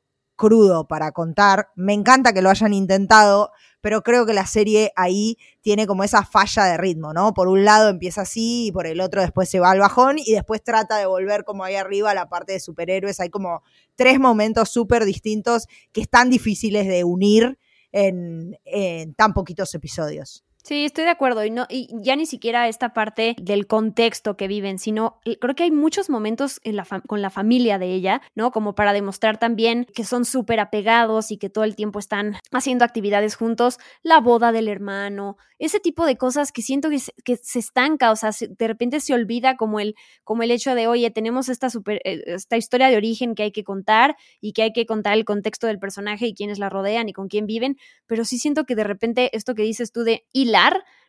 crudo 0.43 0.89
para 0.89 1.13
contar. 1.13 1.69
Me 1.77 1.93
encanta 1.93 2.33
que 2.33 2.43
lo 2.43 2.51
hayan 2.51 2.75
intentado, 2.75 3.53
pero 3.81 4.03
creo 4.03 4.27
que 4.27 4.33
la 4.33 4.45
serie 4.45 4.91
ahí 4.97 5.39
tiene 5.61 5.87
como 5.87 6.03
esa 6.03 6.25
falla 6.25 6.65
de 6.65 6.79
ritmo, 6.79 7.13
¿no? 7.13 7.33
Por 7.33 7.47
un 7.47 7.65
lado 7.65 7.89
empieza 7.89 8.23
así 8.23 8.67
y 8.67 8.73
por 8.73 8.89
el 8.89 9.01
otro 9.01 9.21
después 9.21 9.49
se 9.49 9.61
va 9.61 9.71
al 9.71 9.79
bajón 9.79 10.17
y 10.19 10.33
después 10.33 10.61
trata 10.65 10.99
de 10.99 11.07
volver 11.07 11.45
como 11.45 11.63
ahí 11.63 11.77
arriba 11.77 12.11
a 12.11 12.15
la 12.15 12.29
parte 12.29 12.55
de 12.55 12.59
superhéroes. 12.59 13.21
Hay 13.21 13.31
como 13.31 13.63
tres 13.95 14.19
momentos 14.19 14.69
súper 14.69 15.05
distintos 15.05 15.69
que 15.93 16.01
están 16.01 16.29
difíciles 16.29 16.89
de 16.89 17.05
unir 17.05 17.57
en, 17.93 18.59
en 18.65 19.15
tan 19.15 19.35
poquitos 19.35 19.73
episodios. 19.77 20.45
Sí, 20.65 20.85
estoy 20.85 21.05
de 21.05 21.11
acuerdo. 21.11 21.45
Y, 21.45 21.51
no, 21.51 21.67
y 21.69 21.89
ya 22.03 22.15
ni 22.15 22.25
siquiera 22.25 22.69
esta 22.69 22.93
parte 22.93 23.35
del 23.41 23.67
contexto 23.67 24.37
que 24.37 24.47
viven, 24.47 24.79
sino 24.79 25.19
creo 25.41 25.57
que 25.57 25.65
hay 25.65 25.73
muchos 25.73 26.09
momentos 26.09 26.61
en 26.63 26.77
la 26.77 26.87
con 27.07 27.21
la 27.21 27.31
familia 27.31 27.79
de 27.79 27.93
ella, 27.93 28.23
¿no? 28.37 28.53
Como 28.53 28.75
para 28.75 28.93
demostrar 28.93 29.39
también 29.39 29.87
que 29.93 30.05
son 30.05 30.25
súper 30.25 30.61
apegados 30.61 31.33
y 31.33 31.37
que 31.37 31.51
todo 31.51 31.65
el 31.65 31.75
tiempo 31.75 31.99
están 31.99 32.37
haciendo 32.53 32.85
actividades 32.85 33.35
juntos, 33.35 33.79
la 34.03 34.21
boda 34.21 34.53
del 34.53 34.69
hermano, 34.69 35.37
ese 35.63 35.79
tipo 35.79 36.07
de 36.07 36.17
cosas 36.17 36.51
que 36.51 36.61
siento 36.61 36.91
que 36.91 36.99
se, 36.99 37.13
se 37.41 37.59
estanca, 37.61 38.11
o 38.11 38.17
sea, 38.17 38.31
de 38.33 38.67
repente 38.67 38.99
se 38.99 39.15
olvida 39.15 39.57
como 39.57 39.79
el, 39.79 39.95
como 40.25 40.43
el 40.43 40.51
hecho 40.51 40.75
de, 40.75 40.89
oye, 40.89 41.09
tenemos 41.13 41.49
esta, 41.49 41.71
super, 41.71 42.01
eh, 42.05 42.21
esta 42.27 42.57
historia 42.57 42.89
de 42.89 42.97
origen 42.97 43.37
que 43.37 43.45
hay 43.45 43.53
que 43.53 43.63
contar 43.63 44.17
y 44.41 44.55
que 44.55 44.63
hay 44.63 44.73
que 44.73 44.87
contar 44.87 45.15
el 45.15 45.25
contexto 45.25 45.69
del 45.69 45.79
personaje 45.79 46.27
y 46.27 46.35
quiénes 46.35 46.59
la 46.59 46.69
rodean 46.69 47.09
y 47.09 47.13
con 47.13 47.29
quién 47.29 47.47
viven, 47.47 47.77
pero 48.07 48.25
sí 48.25 48.39
siento 48.39 48.65
que 48.65 48.75
de 48.75 48.83
repente 48.83 49.31
esto 49.37 49.55
que 49.55 49.63
dices 49.63 49.93
tú 49.93 50.03
de 50.03 50.25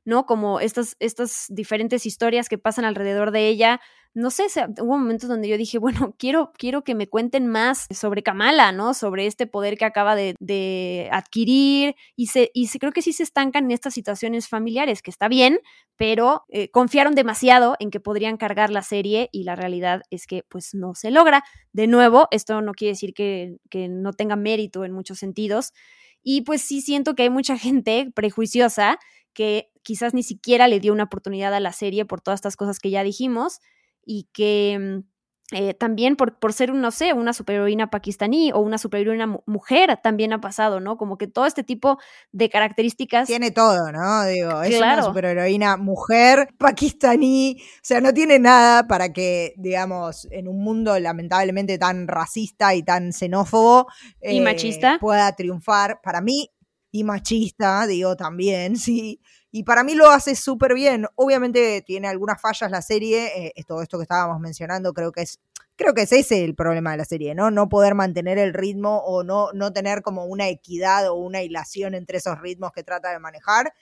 ¿no? 0.05 0.25
Como 0.25 0.59
estas, 0.59 0.95
estas 0.99 1.45
diferentes 1.49 2.05
historias 2.05 2.49
que 2.49 2.57
pasan 2.57 2.85
alrededor 2.85 3.31
de 3.31 3.47
ella. 3.47 3.79
No 4.15 4.29
sé, 4.29 4.43
hubo 4.79 4.97
momentos 4.97 5.27
donde 5.27 5.47
yo 5.47 5.57
dije, 5.57 5.79
bueno, 5.79 6.13
quiero, 6.19 6.51
quiero 6.55 6.83
que 6.83 6.93
me 6.93 7.07
cuenten 7.07 7.47
más 7.47 7.87
sobre 7.89 8.21
Kamala, 8.21 8.71
¿no? 8.71 8.93
Sobre 8.93 9.25
este 9.25 9.47
poder 9.47 9.77
que 9.77 9.85
acaba 9.85 10.15
de, 10.15 11.09
adquirir 11.11 11.95
y, 12.15 12.27
se, 12.27 12.51
y 12.53 12.67
se, 12.67 12.79
creo 12.79 12.91
que 12.91 13.01
sí 13.01 13.11
se 13.11 13.23
estancan 13.23 13.65
en 13.65 13.71
estas 13.71 13.93
situaciones 13.93 14.47
familiares, 14.47 15.01
que 15.01 15.09
está 15.09 15.27
bien, 15.27 15.59
pero 15.95 16.43
eh, 16.49 16.69
confiaron 16.69 17.15
demasiado 17.15 17.75
en 17.79 17.89
que 17.89 17.99
podrían 17.99 18.37
cargar 18.37 18.69
la 18.69 18.83
serie 18.83 19.29
y 19.31 19.45
la 19.45 19.55
realidad 19.55 20.03
es 20.11 20.27
que 20.27 20.43
pues 20.47 20.75
no 20.75 20.93
se 20.93 21.09
logra. 21.09 21.43
De 21.71 21.87
nuevo, 21.87 22.27
esto 22.29 22.61
no 22.61 22.73
quiere 22.73 22.91
decir 22.91 23.13
que, 23.13 23.57
que 23.71 23.87
no 23.87 24.13
tenga 24.13 24.35
mérito 24.35 24.85
en 24.85 24.91
muchos 24.91 25.17
sentidos. 25.17 25.73
Y 26.21 26.41
pues 26.41 26.61
sí 26.61 26.81
siento 26.81 27.15
que 27.15 27.23
hay 27.23 27.29
mucha 27.29 27.57
gente 27.57 28.09
prejuiciosa 28.13 28.97
que 29.33 29.71
quizás 29.83 30.13
ni 30.13 30.23
siquiera 30.23 30.67
le 30.67 30.79
dio 30.79 30.93
una 30.93 31.03
oportunidad 31.03 31.53
a 31.53 31.59
la 31.59 31.73
serie 31.73 32.05
por 32.05 32.21
todas 32.21 32.37
estas 32.37 32.55
cosas 32.55 32.79
que 32.79 32.89
ya 32.89 33.03
dijimos 33.03 33.59
y 34.05 34.29
que 34.33 34.77
mm, 34.79 35.13
eh, 35.51 35.73
también 35.75 36.15
por, 36.15 36.39
por 36.39 36.51
ser, 36.51 36.73
no 36.73 36.89
sé, 36.89 37.13
una 37.13 37.31
superheroína 37.31 37.91
pakistaní 37.91 38.51
o 38.53 38.59
una 38.59 38.79
superheroína 38.79 39.39
mujer 39.45 39.99
también 40.01 40.33
ha 40.33 40.41
pasado, 40.41 40.79
¿no? 40.79 40.97
Como 40.97 41.17
que 41.17 41.27
todo 41.27 41.45
este 41.45 41.63
tipo 41.63 41.99
de 42.31 42.49
características. 42.49 43.27
Tiene 43.27 43.51
todo, 43.51 43.91
¿no? 43.91 44.23
Digo, 44.25 44.63
es 44.63 44.77
una 44.77 45.03
superheroína 45.03 45.77
mujer 45.77 46.47
pakistaní, 46.57 47.57
o 47.59 47.79
sea, 47.83 48.01
no 48.01 48.13
tiene 48.13 48.39
nada 48.39 48.87
para 48.87 49.13
que, 49.13 49.53
digamos, 49.57 50.27
en 50.31 50.47
un 50.47 50.63
mundo 50.63 50.97
lamentablemente 50.97 51.77
tan 51.77 52.07
racista 52.07 52.73
y 52.73 52.81
tan 52.81 53.13
xenófobo. 53.13 53.87
Y 54.21 54.39
machista. 54.41 54.95
Eh, 54.95 54.99
pueda 54.99 55.35
triunfar. 55.35 55.99
Para 56.01 56.21
mí, 56.21 56.49
y 56.93 57.03
machista, 57.03 57.87
digo 57.87 58.15
también, 58.15 58.77
sí. 58.77 59.19
Y 59.51 59.63
para 59.63 59.83
mí 59.83 59.95
lo 59.95 60.09
hace 60.09 60.35
súper 60.35 60.73
bien. 60.73 61.05
Obviamente 61.15 61.83
tiene 61.85 62.07
algunas 62.07 62.39
fallas 62.39 62.71
la 62.71 62.81
serie, 62.81 63.51
eh, 63.55 63.63
todo 63.67 63.81
esto 63.81 63.97
que 63.97 64.03
estábamos 64.03 64.39
mencionando, 64.39 64.93
creo 64.93 65.11
que 65.11 65.23
es 65.23 65.39
creo 65.75 65.95
que 65.95 66.03
es 66.03 66.11
ese 66.11 66.43
el 66.43 66.53
problema 66.53 66.91
de 66.91 66.97
la 66.97 67.05
serie, 67.05 67.33
¿no? 67.33 67.49
No 67.49 67.67
poder 67.67 67.95
mantener 67.95 68.37
el 68.37 68.53
ritmo 68.53 68.99
o 68.99 69.23
no, 69.23 69.51
no 69.53 69.73
tener 69.73 70.03
como 70.03 70.25
una 70.25 70.47
equidad 70.47 71.09
o 71.09 71.15
una 71.15 71.41
hilación 71.41 71.95
entre 71.95 72.19
esos 72.19 72.39
ritmos 72.39 72.71
que 72.71 72.83
trata 72.83 73.11
de 73.11 73.17
manejar 73.19 73.73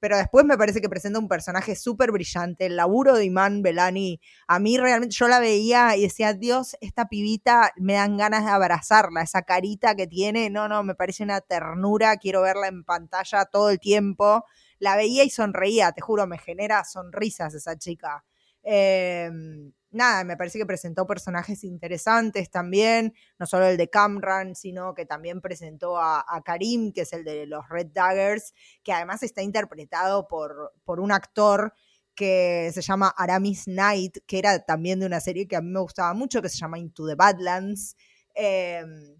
pero 0.00 0.16
después 0.16 0.44
me 0.44 0.56
parece 0.56 0.80
que 0.80 0.88
presenta 0.88 1.18
un 1.18 1.28
personaje 1.28 1.76
súper 1.76 2.10
brillante. 2.10 2.66
El 2.66 2.76
laburo 2.76 3.14
de 3.14 3.24
Iman 3.26 3.62
Belani, 3.62 4.20
a 4.48 4.58
mí 4.58 4.78
realmente 4.78 5.14
yo 5.14 5.28
la 5.28 5.38
veía 5.38 5.96
y 5.96 6.02
decía, 6.02 6.32
Dios, 6.32 6.76
esta 6.80 7.08
pibita 7.08 7.72
me 7.76 7.94
dan 7.94 8.16
ganas 8.16 8.44
de 8.44 8.50
abrazarla, 8.50 9.22
esa 9.22 9.42
carita 9.42 9.94
que 9.94 10.06
tiene, 10.06 10.50
no, 10.50 10.68
no, 10.68 10.82
me 10.82 10.94
parece 10.94 11.22
una 11.22 11.40
ternura, 11.42 12.16
quiero 12.16 12.42
verla 12.42 12.68
en 12.68 12.82
pantalla 12.84 13.44
todo 13.44 13.70
el 13.70 13.78
tiempo. 13.78 14.44
La 14.78 14.96
veía 14.96 15.24
y 15.24 15.30
sonreía, 15.30 15.92
te 15.92 16.00
juro, 16.00 16.26
me 16.26 16.38
genera 16.38 16.82
sonrisas 16.84 17.54
esa 17.54 17.76
chica. 17.76 18.24
Eh, 18.62 19.30
nada, 19.90 20.24
me 20.24 20.36
parece 20.36 20.58
que 20.58 20.66
presentó 20.66 21.06
personajes 21.06 21.64
interesantes 21.64 22.50
también, 22.50 23.14
no 23.38 23.46
solo 23.46 23.66
el 23.66 23.76
de 23.76 23.88
Camran, 23.88 24.54
sino 24.54 24.94
que 24.94 25.06
también 25.06 25.40
presentó 25.40 25.98
a, 25.98 26.24
Karim, 26.44 26.92
que 26.92 27.02
es 27.02 27.12
el 27.12 27.24
de 27.24 27.46
los 27.46 27.68
Red 27.68 27.88
Daggers, 27.92 28.54
que 28.82 28.92
además 28.92 29.22
está 29.22 29.42
interpretado 29.42 30.28
por, 30.28 30.72
por 30.84 31.00
un 31.00 31.12
actor 31.12 31.74
que 32.14 32.70
se 32.74 32.82
llama 32.82 33.14
Aramis 33.16 33.64
Knight, 33.64 34.18
que 34.26 34.38
era 34.38 34.64
también 34.64 35.00
de 35.00 35.06
una 35.06 35.20
serie 35.20 35.48
que 35.48 35.56
a 35.56 35.60
mí 35.60 35.70
me 35.70 35.80
gustaba 35.80 36.12
mucho, 36.14 36.42
que 36.42 36.48
se 36.48 36.58
llama 36.58 36.78
Into 36.78 37.06
the 37.06 37.14
Badlands. 37.14 37.96
Em, 38.34 39.16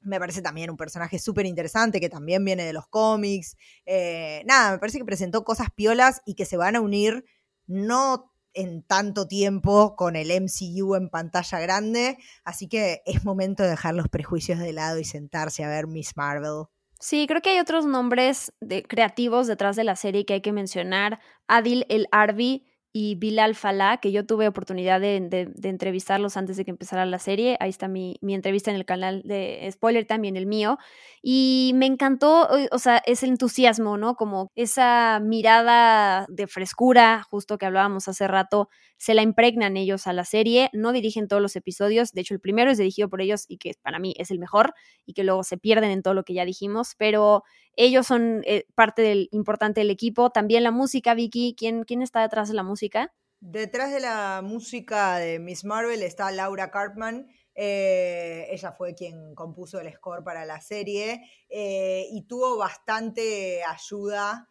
me 0.00 0.18
parece 0.18 0.40
también 0.40 0.70
un 0.70 0.76
personaje 0.76 1.18
súper 1.18 1.44
interesante 1.46 2.00
que 2.00 2.08
también 2.08 2.44
viene 2.44 2.64
de 2.64 2.72
los 2.72 2.86
cómics. 2.86 3.56
Eh, 3.84 4.42
nada, 4.46 4.72
me 4.72 4.78
parece 4.78 4.98
que 4.98 5.04
presentó 5.04 5.44
cosas 5.44 5.68
piolas 5.74 6.22
y 6.24 6.34
que 6.34 6.46
se 6.46 6.56
van 6.56 6.76
a 6.76 6.80
unir 6.80 7.24
no 7.66 8.29
en 8.54 8.82
tanto 8.82 9.26
tiempo 9.26 9.96
con 9.96 10.16
el 10.16 10.30
MCU 10.30 10.94
en 10.94 11.08
pantalla 11.08 11.60
grande, 11.60 12.18
así 12.44 12.68
que 12.68 13.02
es 13.06 13.24
momento 13.24 13.62
de 13.62 13.70
dejar 13.70 13.94
los 13.94 14.08
prejuicios 14.08 14.58
de 14.58 14.72
lado 14.72 14.98
y 14.98 15.04
sentarse 15.04 15.64
a 15.64 15.68
ver 15.68 15.86
Miss 15.86 16.16
Marvel. 16.16 16.64
Sí, 16.98 17.26
creo 17.26 17.40
que 17.40 17.50
hay 17.50 17.60
otros 17.60 17.86
nombres 17.86 18.52
creativos 18.88 19.46
detrás 19.46 19.74
de 19.74 19.84
la 19.84 19.96
serie 19.96 20.26
que 20.26 20.34
hay 20.34 20.42
que 20.42 20.52
mencionar. 20.52 21.18
Adil 21.48 21.86
El 21.88 22.06
Arbi 22.12 22.66
y 22.92 23.14
Bilal 23.14 23.54
Falah, 23.54 23.98
que 23.98 24.10
yo 24.10 24.26
tuve 24.26 24.48
oportunidad 24.48 25.00
de, 25.00 25.16
entrevistarlos 25.62 26.36
antes 26.36 26.56
de 26.56 26.64
que 26.64 26.72
empezara 26.72 27.06
la 27.06 27.18
serie. 27.18 27.56
Ahí 27.60 27.70
está 27.70 27.86
mi, 27.86 28.16
mi, 28.20 28.34
entrevista 28.34 28.70
en 28.70 28.76
el 28.76 28.84
canal 28.84 29.22
de 29.24 29.68
Spoiler, 29.70 30.06
también 30.06 30.36
el 30.36 30.46
mío. 30.46 30.78
Y 31.22 31.72
me 31.76 31.86
encantó, 31.86 32.48
o 32.72 32.78
sea, 32.78 33.00
ese 33.06 33.26
entusiasmo, 33.26 33.96
¿no? 33.96 34.16
Como 34.16 34.50
esa 34.56 35.20
mirada 35.22 36.26
de 36.28 36.46
frescura, 36.48 37.22
justo 37.30 37.58
que 37.58 37.66
hablábamos 37.66 38.08
hace 38.08 38.26
rato, 38.26 38.68
se 39.00 39.14
la 39.14 39.22
impregnan 39.22 39.78
ellos 39.78 40.06
a 40.06 40.12
la 40.12 40.26
serie. 40.26 40.68
No 40.74 40.92
dirigen 40.92 41.26
todos 41.26 41.40
los 41.40 41.56
episodios, 41.56 42.12
de 42.12 42.20
hecho 42.20 42.34
el 42.34 42.40
primero 42.40 42.70
es 42.70 42.76
dirigido 42.76 43.08
por 43.08 43.22
ellos 43.22 43.46
y 43.48 43.56
que 43.56 43.72
para 43.80 43.98
mí 43.98 44.14
es 44.18 44.30
el 44.30 44.38
mejor 44.38 44.74
y 45.06 45.14
que 45.14 45.24
luego 45.24 45.42
se 45.42 45.56
pierden 45.56 45.90
en 45.90 46.02
todo 46.02 46.12
lo 46.12 46.22
que 46.22 46.34
ya 46.34 46.44
dijimos, 46.44 46.94
pero 46.98 47.42
ellos 47.76 48.06
son 48.06 48.42
eh, 48.44 48.66
parte 48.74 49.00
del 49.00 49.28
importante 49.32 49.80
del 49.80 49.88
equipo. 49.88 50.28
También 50.28 50.62
la 50.64 50.70
música, 50.70 51.14
Vicky, 51.14 51.54
¿quién, 51.56 51.84
¿quién 51.84 52.02
está 52.02 52.20
detrás 52.20 52.48
de 52.48 52.54
la 52.54 52.62
música? 52.62 53.14
Detrás 53.40 53.90
de 53.90 54.00
la 54.00 54.42
música 54.44 55.16
de 55.16 55.38
Miss 55.38 55.64
Marvel 55.64 56.02
está 56.02 56.30
Laura 56.30 56.70
Cartman. 56.70 57.26
Eh, 57.54 58.48
ella 58.50 58.72
fue 58.72 58.94
quien 58.94 59.34
compuso 59.34 59.80
el 59.80 59.90
score 59.94 60.22
para 60.22 60.44
la 60.44 60.60
serie 60.60 61.22
eh, 61.48 62.06
y 62.12 62.26
tuvo 62.26 62.58
bastante 62.58 63.62
ayuda 63.64 64.50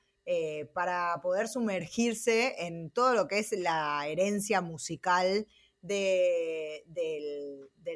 para 0.74 1.20
poder 1.24 1.48
sumergirse 1.48 2.56
en 2.66 2.92
todo 2.92 3.16
lo 3.16 3.28
que 3.28 3.40
es 3.40 3.52
la 3.52 4.06
herencia 4.08 4.62
musical 4.62 5.48
del, 5.82 6.86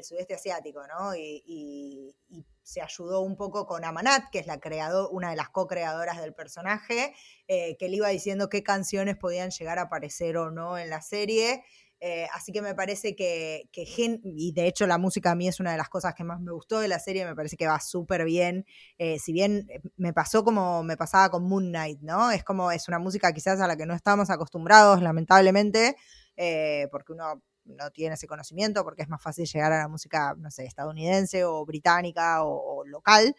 sudeste 0.01 0.33
asiático, 0.33 0.81
¿no? 0.87 1.15
y 1.15 2.15
se 2.63 2.81
ayudó 2.81 3.21
un 3.21 3.35
poco 3.35 3.67
con 3.67 3.83
Amanat, 3.83 4.29
que 4.31 4.39
es 4.39 4.47
la 4.47 4.59
una 5.11 5.29
de 5.29 5.35
las 5.35 5.49
co-creadoras 5.49 6.19
del 6.21 6.33
personaje, 6.33 7.13
eh, 7.47 7.75
que 7.77 7.89
le 7.89 7.97
iba 7.97 8.07
diciendo 8.07 8.49
qué 8.49 8.63
canciones 8.63 9.17
podían 9.17 9.51
llegar 9.51 9.79
a 9.79 9.83
aparecer 9.83 10.37
o 10.37 10.49
no 10.49 10.77
en 10.77 10.89
la 10.89 11.01
serie. 11.01 11.63
Eh, 12.05 12.27
así 12.33 12.51
que 12.51 12.61
me 12.61 12.75
parece 12.75 13.15
que, 13.15 13.69
que 13.71 13.85
y 14.25 14.51
de 14.51 14.67
hecho 14.67 14.85
la 14.85 14.97
música 14.97 15.31
a 15.31 15.35
mí 15.35 15.47
es 15.47 15.61
una 15.61 15.71
de 15.71 15.77
las 15.77 15.87
cosas 15.87 16.13
que 16.13 16.25
más 16.25 16.41
me 16.41 16.51
gustó 16.51 16.81
de 16.81 16.89
la 16.89 16.99
serie, 16.99 17.23
me 17.23 17.33
parece 17.33 17.55
que 17.55 17.65
va 17.65 17.79
súper 17.79 18.25
bien. 18.25 18.65
Eh, 18.97 19.19
si 19.19 19.31
bien 19.31 19.67
eh, 19.69 19.79
me 19.95 20.11
pasó 20.11 20.43
como 20.43 20.83
me 20.83 20.97
pasaba 20.97 21.29
con 21.29 21.47
Moon 21.47 21.69
Knight, 21.69 22.01
¿no? 22.01 22.29
Es 22.31 22.43
como, 22.43 22.73
es 22.73 22.89
una 22.89 22.99
música 22.99 23.31
quizás 23.31 23.61
a 23.61 23.67
la 23.67 23.77
que 23.77 23.85
no 23.85 23.93
estamos 23.93 24.29
acostumbrados, 24.29 25.01
lamentablemente, 25.01 25.95
porque 26.91 27.13
uno 27.13 27.41
no 27.63 27.89
tiene 27.91 28.15
ese 28.15 28.27
conocimiento, 28.27 28.83
porque 28.83 29.03
es 29.03 29.07
más 29.07 29.21
fácil 29.21 29.45
llegar 29.45 29.71
a 29.71 29.79
la 29.79 29.87
música, 29.87 30.35
no 30.37 30.51
sé, 30.51 30.65
estadounidense 30.65 31.45
o 31.45 31.65
británica 31.65 32.43
o, 32.43 32.83
local. 32.85 33.33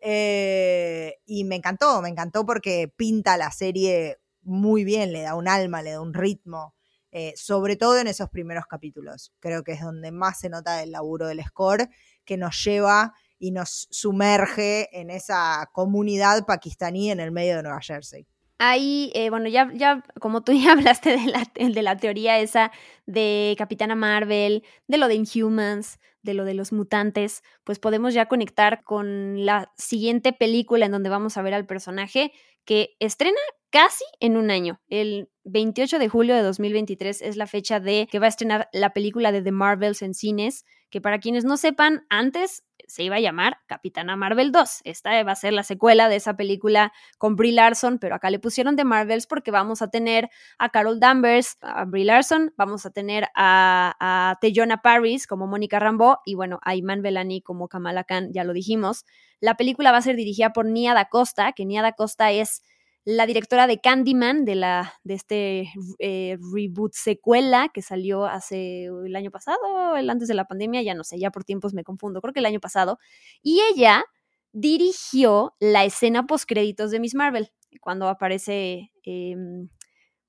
y 0.00 1.44
me 1.44 1.54
encantó, 1.54 2.02
me 2.02 2.08
encantó 2.08 2.44
porque 2.44 2.92
pinta 2.96 3.36
la 3.36 3.52
serie 3.52 4.18
muy 4.42 4.82
bien, 4.82 5.12
le 5.12 5.22
da 5.22 5.36
un 5.36 5.46
alma, 5.46 5.82
le 5.82 5.92
da 5.92 6.00
un 6.00 6.14
ritmo. 6.14 6.74
Eh, 7.10 7.32
sobre 7.36 7.76
todo 7.76 7.98
en 7.98 8.06
esos 8.06 8.28
primeros 8.28 8.66
capítulos. 8.66 9.32
Creo 9.40 9.64
que 9.64 9.72
es 9.72 9.80
donde 9.80 10.12
más 10.12 10.40
se 10.40 10.50
nota 10.50 10.82
el 10.82 10.90
laburo 10.90 11.26
del 11.26 11.42
score, 11.42 11.88
que 12.24 12.36
nos 12.36 12.62
lleva 12.62 13.14
y 13.38 13.50
nos 13.50 13.88
sumerge 13.90 14.88
en 14.92 15.08
esa 15.10 15.70
comunidad 15.72 16.44
pakistaní 16.44 17.10
en 17.10 17.20
el 17.20 17.32
medio 17.32 17.56
de 17.56 17.62
Nueva 17.62 17.80
Jersey. 17.80 18.26
Ahí, 18.58 19.12
eh, 19.14 19.30
bueno, 19.30 19.48
ya, 19.48 19.70
ya, 19.72 20.04
como 20.20 20.42
tú 20.42 20.52
ya 20.52 20.72
hablaste 20.72 21.16
de 21.16 21.26
la, 21.26 21.50
de 21.54 21.82
la 21.82 21.96
teoría 21.96 22.38
esa 22.38 22.72
de 23.06 23.54
Capitana 23.56 23.94
Marvel, 23.94 24.64
de 24.86 24.98
lo 24.98 25.08
de 25.08 25.14
Inhumans, 25.14 25.98
de 26.22 26.34
lo 26.34 26.44
de 26.44 26.54
los 26.54 26.72
mutantes, 26.72 27.42
pues 27.64 27.78
podemos 27.78 28.12
ya 28.12 28.26
conectar 28.26 28.82
con 28.82 29.46
la 29.46 29.72
siguiente 29.76 30.32
película 30.32 30.86
en 30.86 30.92
donde 30.92 31.08
vamos 31.08 31.36
a 31.36 31.42
ver 31.42 31.54
al 31.54 31.64
personaje 31.64 32.32
que 32.68 32.94
estrena 32.98 33.40
casi 33.70 34.04
en 34.20 34.36
un 34.36 34.50
año. 34.50 34.78
El 34.88 35.30
28 35.44 35.98
de 35.98 36.10
julio 36.10 36.34
de 36.34 36.42
2023 36.42 37.22
es 37.22 37.38
la 37.38 37.46
fecha 37.46 37.80
de 37.80 38.06
que 38.10 38.18
va 38.18 38.26
a 38.26 38.28
estrenar 38.28 38.68
la 38.74 38.92
película 38.92 39.32
de 39.32 39.40
The 39.40 39.52
Marvels 39.52 40.02
en 40.02 40.12
cines, 40.12 40.66
que 40.90 41.00
para 41.00 41.18
quienes 41.18 41.46
no 41.46 41.56
sepan, 41.56 42.04
antes 42.10 42.64
se 42.88 43.04
iba 43.04 43.16
a 43.16 43.20
llamar 43.20 43.58
Capitana 43.66 44.16
Marvel 44.16 44.50
2. 44.50 44.80
Esta 44.84 45.22
va 45.22 45.32
a 45.32 45.36
ser 45.36 45.52
la 45.52 45.62
secuela 45.62 46.08
de 46.08 46.16
esa 46.16 46.36
película 46.36 46.92
con 47.18 47.36
Brie 47.36 47.52
Larson, 47.52 47.98
pero 47.98 48.14
acá 48.14 48.30
le 48.30 48.38
pusieron 48.38 48.76
The 48.76 48.84
Marvels 48.84 49.26
porque 49.26 49.50
vamos 49.50 49.82
a 49.82 49.88
tener 49.88 50.30
a 50.58 50.70
Carol 50.70 50.98
Danvers, 50.98 51.58
a 51.60 51.84
Brie 51.84 52.04
Larson, 52.04 52.52
vamos 52.56 52.86
a 52.86 52.90
tener 52.90 53.28
a, 53.34 53.94
a 54.00 54.80
Paris 54.82 55.26
como 55.26 55.46
Mónica 55.46 55.78
Rambeau 55.78 56.16
y 56.24 56.34
bueno, 56.34 56.58
a 56.62 56.74
Iman 56.74 57.02
Belani 57.02 57.42
como 57.42 57.68
Kamala 57.68 58.04
Khan, 58.04 58.32
ya 58.32 58.44
lo 58.44 58.52
dijimos. 58.52 59.04
La 59.40 59.56
película 59.56 59.92
va 59.92 59.98
a 59.98 60.02
ser 60.02 60.16
dirigida 60.16 60.52
por 60.52 60.66
Nia 60.66 60.94
Da 60.94 61.04
Costa, 61.04 61.52
que 61.52 61.64
Nia 61.64 61.82
Da 61.82 61.92
Costa 61.92 62.32
es 62.32 62.62
la 63.10 63.24
directora 63.24 63.66
de 63.66 63.80
Candyman, 63.80 64.44
de, 64.44 64.54
la, 64.54 64.92
de 65.02 65.14
este 65.14 65.70
eh, 65.98 66.36
reboot 66.52 66.92
secuela 66.92 67.70
que 67.72 67.80
salió 67.80 68.26
hace 68.26 68.84
el 68.84 69.16
año 69.16 69.30
pasado, 69.30 69.96
el 69.96 70.10
antes 70.10 70.28
de 70.28 70.34
la 70.34 70.44
pandemia, 70.44 70.82
ya 70.82 70.92
no 70.92 71.04
sé, 71.04 71.18
ya 71.18 71.30
por 71.30 71.42
tiempos 71.42 71.72
me 71.72 71.84
confundo, 71.84 72.20
creo 72.20 72.34
que 72.34 72.40
el 72.40 72.44
año 72.44 72.60
pasado. 72.60 72.98
Y 73.42 73.62
ella 73.72 74.04
dirigió 74.52 75.54
la 75.58 75.86
escena 75.86 76.26
post 76.26 76.44
créditos 76.46 76.90
de 76.90 77.00
Miss 77.00 77.14
Marvel, 77.14 77.50
cuando 77.80 78.08
aparece 78.08 78.92
em, 79.04 79.70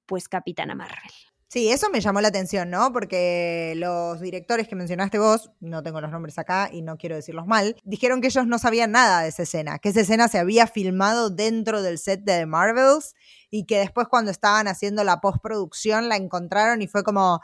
pues 0.06 0.30
Capitana 0.30 0.74
Marvel. 0.74 1.12
Sí, 1.52 1.72
eso 1.72 1.90
me 1.90 2.00
llamó 2.00 2.22
la 2.22 2.28
atención, 2.28 2.70
¿no? 2.70 2.94
Porque 2.94 3.74
los 3.76 4.22
directores 4.22 4.68
que 4.68 4.76
mencionaste 4.76 5.18
vos, 5.18 5.50
no 5.60 5.82
tengo 5.82 6.00
los 6.00 6.12
nombres 6.12 6.38
acá 6.38 6.70
y 6.72 6.84
no 6.84 6.96
quiero 6.96 7.16
decirlos 7.16 7.48
mal, 7.48 7.76
dijeron 7.84 8.22
que 8.22 8.28
ellos 8.28 8.46
no 8.46 8.60
sabían 8.60 8.92
nada 8.92 9.24
de 9.24 9.30
esa 9.30 9.42
escena, 9.42 9.80
que 9.80 9.90
esa 9.90 10.02
escena 10.02 10.28
se 10.28 10.38
había 10.38 10.68
filmado 10.68 11.32
dentro 11.32 11.82
del 11.82 11.98
set 11.98 12.22
de 12.22 12.38
The 12.38 12.46
Marvels 12.46 13.16
y 13.50 13.66
que 13.66 13.80
después 13.80 14.08
cuando 14.08 14.30
estaban 14.30 14.68
haciendo 14.68 15.04
la 15.04 15.22
postproducción 15.22 16.08
la 16.08 16.18
encontraron 16.18 16.84
y 16.84 16.88
fue 16.88 17.04
como, 17.04 17.40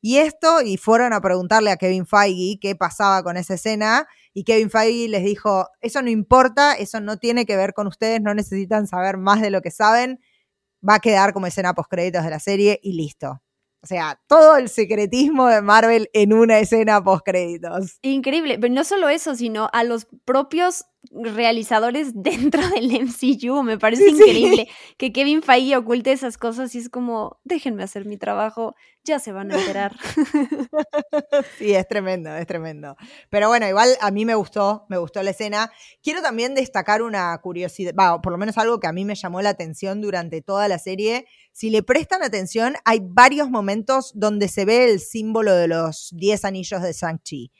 ¿y 0.00 0.16
esto? 0.16 0.62
Y 0.62 0.78
fueron 0.78 1.12
a 1.12 1.20
preguntarle 1.20 1.70
a 1.70 1.76
Kevin 1.76 2.06
Feige 2.06 2.58
qué 2.62 2.74
pasaba 2.76 3.22
con 3.22 3.36
esa 3.36 3.54
escena 3.54 4.08
y 4.32 4.44
Kevin 4.44 4.70
Feige 4.70 5.06
les 5.10 5.22
dijo, 5.22 5.68
eso 5.82 6.00
no 6.00 6.08
importa, 6.08 6.72
eso 6.72 6.98
no 7.00 7.18
tiene 7.18 7.44
que 7.44 7.56
ver 7.58 7.74
con 7.74 7.88
ustedes, 7.88 8.22
no 8.22 8.32
necesitan 8.32 8.86
saber 8.86 9.18
más 9.18 9.42
de 9.42 9.50
lo 9.50 9.60
que 9.60 9.70
saben, 9.70 10.18
va 10.88 10.94
a 10.94 11.00
quedar 11.00 11.34
como 11.34 11.46
escena 11.46 11.74
postcréditos 11.74 12.24
de 12.24 12.30
la 12.30 12.40
serie 12.40 12.80
y 12.82 12.94
listo. 12.94 13.42
O 13.82 13.86
sea, 13.86 14.20
todo 14.26 14.56
el 14.56 14.68
secretismo 14.68 15.48
de 15.48 15.62
Marvel 15.62 16.10
en 16.12 16.34
una 16.34 16.58
escena 16.58 17.02
post 17.02 17.24
créditos. 17.24 17.98
Increíble, 18.02 18.58
pero 18.58 18.72
no 18.74 18.84
solo 18.84 19.08
eso, 19.08 19.34
sino 19.34 19.70
a 19.72 19.84
los 19.84 20.06
propios 20.26 20.84
realizadores 21.10 22.12
dentro 22.14 22.66
del 22.68 22.90
MCU. 22.90 23.62
Me 23.62 23.78
parece 23.78 24.10
increíble 24.10 24.68
que 24.96 25.12
Kevin 25.12 25.42
Feige 25.42 25.76
oculte 25.76 26.12
esas 26.12 26.38
cosas 26.38 26.74
y 26.74 26.78
es 26.78 26.88
como, 26.88 27.40
déjenme 27.44 27.82
hacer 27.82 28.04
mi 28.04 28.16
trabajo, 28.16 28.74
ya 29.02 29.18
se 29.18 29.32
van 29.32 29.50
a 29.50 29.58
enterar. 29.58 29.96
sí, 31.58 31.74
es 31.74 31.88
tremendo, 31.88 32.34
es 32.34 32.46
tremendo. 32.46 32.96
Pero 33.30 33.48
bueno, 33.48 33.66
igual 33.66 33.88
a 34.00 34.10
mí 34.10 34.24
me 34.24 34.34
gustó, 34.34 34.86
me 34.88 34.98
gustó 34.98 35.22
la 35.22 35.30
escena. 35.30 35.72
Quiero 36.02 36.20
también 36.22 36.54
destacar 36.54 37.02
una 37.02 37.36
curiosidad, 37.38 37.94
por 38.22 38.32
lo 38.32 38.38
menos 38.38 38.58
algo 38.58 38.78
que 38.78 38.86
a 38.86 38.92
mí 38.92 39.04
me 39.04 39.14
llamó 39.14 39.40
la 39.40 39.50
atención 39.50 40.00
durante 40.00 40.42
toda 40.42 40.68
la 40.68 40.78
serie. 40.78 41.26
Si 41.52 41.70
le 41.70 41.82
prestan 41.82 42.22
atención, 42.22 42.74
hay 42.84 43.00
varios 43.02 43.50
momentos 43.50 44.12
donde 44.14 44.48
se 44.48 44.64
ve 44.64 44.84
el 44.84 45.00
símbolo 45.00 45.54
de 45.54 45.68
los 45.68 46.10
10 46.16 46.44
anillos 46.44 46.82
de 46.82 46.92
Shang-Chi. 46.92 47.52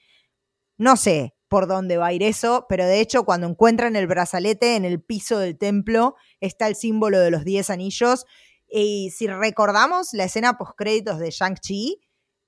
No 0.77 0.97
sé, 0.97 1.35
por 1.51 1.67
dónde 1.67 1.99
va 1.99 2.07
a 2.07 2.13
ir 2.13 2.23
eso, 2.23 2.65
pero 2.69 2.87
de 2.87 3.01
hecho 3.01 3.25
cuando 3.25 3.49
encuentran 3.49 3.97
el 3.97 4.07
brazalete 4.07 4.77
en 4.77 4.85
el 4.85 5.03
piso 5.03 5.39
del 5.39 5.59
templo 5.59 6.15
está 6.39 6.69
el 6.69 6.77
símbolo 6.77 7.19
de 7.19 7.33
los 7.33 7.45
10 7.45 7.71
anillos. 7.71 8.25
Y 8.69 9.11
si 9.11 9.27
recordamos 9.27 10.15
la 10.15 10.25
escena 10.25 10.57
post-créditos 10.57 11.19
de 11.19 11.31
Shang-Chi, 11.31 12.01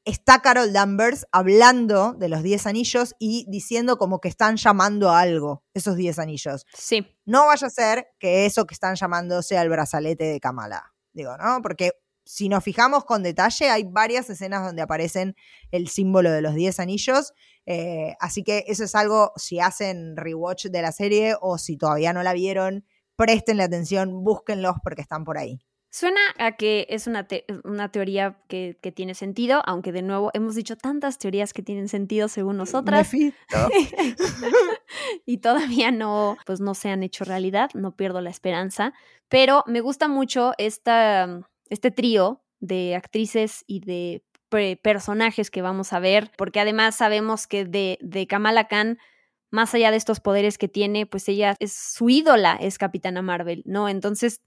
está 0.05 0.39
Carol 0.41 0.73
Danvers 0.73 1.27
hablando 1.33 2.13
de 2.13 2.29
los 2.29 2.45
10 2.45 2.67
anillos 2.69 3.15
y 3.19 3.45
diciendo 3.49 3.99
como 3.99 4.21
que 4.21 4.29
están 4.29 4.57
llamando 4.57 5.11
a 5.11 5.19
algo, 5.19 5.65
esos 5.75 5.97
10 5.97 6.21
anillos. 6.21 6.65
Sí. 6.73 7.05
No 7.25 7.47
vaya 7.47 7.67
a 7.67 7.71
ser 7.71 8.07
que 8.21 8.47
eso 8.47 8.67
que 8.67 8.75
están 8.75 8.95
llamando 8.95 9.43
sea 9.43 9.63
el 9.63 9.69
brazalete 9.69 10.25
de 10.25 10.39
Kamala. 10.39 10.95
Digo, 11.13 11.37
¿no? 11.37 11.61
Porque 11.61 11.91
si 12.25 12.49
nos 12.49 12.63
fijamos 12.63 13.05
con 13.05 13.25
detalle, 13.25 13.69
hay 13.69 13.83
varias 13.83 14.31
escenas 14.31 14.65
donde 14.65 14.83
aparecen 14.83 15.35
el 15.73 15.89
símbolo 15.89 16.31
de 16.31 16.41
los 16.41 16.55
10 16.55 16.79
anillos. 16.79 17.33
Eh, 17.67 18.15
así 18.21 18.43
que 18.43 18.65
eso 18.67 18.85
es 18.85 18.95
algo, 18.95 19.33
si 19.37 19.61
hacen 19.61 20.17
rewatch 20.17 20.67
de 20.67 20.83
la 20.83 20.93
serie 20.93 21.37
o 21.41 21.59
si 21.59 21.77
todavía 21.77 22.13
no 22.13 22.23
la 22.23 22.33
vieron, 22.33 22.85
prestenle 23.17 23.63
atención, 23.63 24.25
búsquenlos 24.25 24.77
porque 24.83 25.03
están 25.03 25.25
por 25.25 25.39
ahí. 25.39 25.61
Suena 25.95 26.21
a 26.39 26.53
que 26.53 26.87
es 26.89 27.07
una, 27.07 27.29
una 27.65 27.93
teoría 27.93 28.39
que, 28.49 28.79
que, 28.81 28.93
tiene 28.93 29.15
sentido, 29.15 29.63
aunque 29.67 29.93
de 29.93 30.01
nuevo 30.01 30.31
hemos 30.33 30.55
dicho 30.55 30.75
tantas 30.75 31.19
teorías 31.19 31.53
que 31.53 31.63
tienen 31.63 31.89
sentido 31.89 32.29
según 32.29 32.57
nosotras. 32.57 33.11
y 35.27 35.37
todavía 35.37 35.91
no, 35.91 36.39
pues 36.47 36.61
no 36.61 36.73
se 36.73 36.89
han 36.89 37.03
hecho 37.03 37.25
realidad, 37.25 37.69
no 37.75 37.95
pierdo 37.95 38.23
la 38.23 38.31
esperanza. 38.31 38.95
Pero 39.29 39.65
me 39.67 39.83
gusta 39.83 40.09
mucho 40.09 40.55
esta, 40.57 41.43
este 41.69 41.91
trío 41.91 42.43
de 42.61 42.97
actrices 42.97 43.63
y 43.67 43.81
de 43.81 44.25
personajes 44.83 45.51
que 45.51 45.63
vamos 45.63 45.93
a 45.93 46.01
ver, 46.01 46.31
porque 46.37 46.61
además 46.61 46.97
sabemos 46.97 47.47
que 47.47 47.65
de, 47.65 47.99
de 48.01 48.27
Kamala 48.27 48.69
Khan, 48.69 48.99
más 49.51 49.75
allá 49.75 49.91
de 49.91 49.97
estos 49.97 50.21
poderes 50.21 50.59
que 50.59 50.69
tiene, 50.69 51.07
pues 51.07 51.29
ella 51.29 51.57
es 51.59 51.73
su 51.73 52.09
ídola, 52.09 52.57
es 52.61 52.79
Capitana 52.79 53.23
Marvel, 53.23 53.63
¿no? 53.67 53.89
Entonces, 53.89 54.41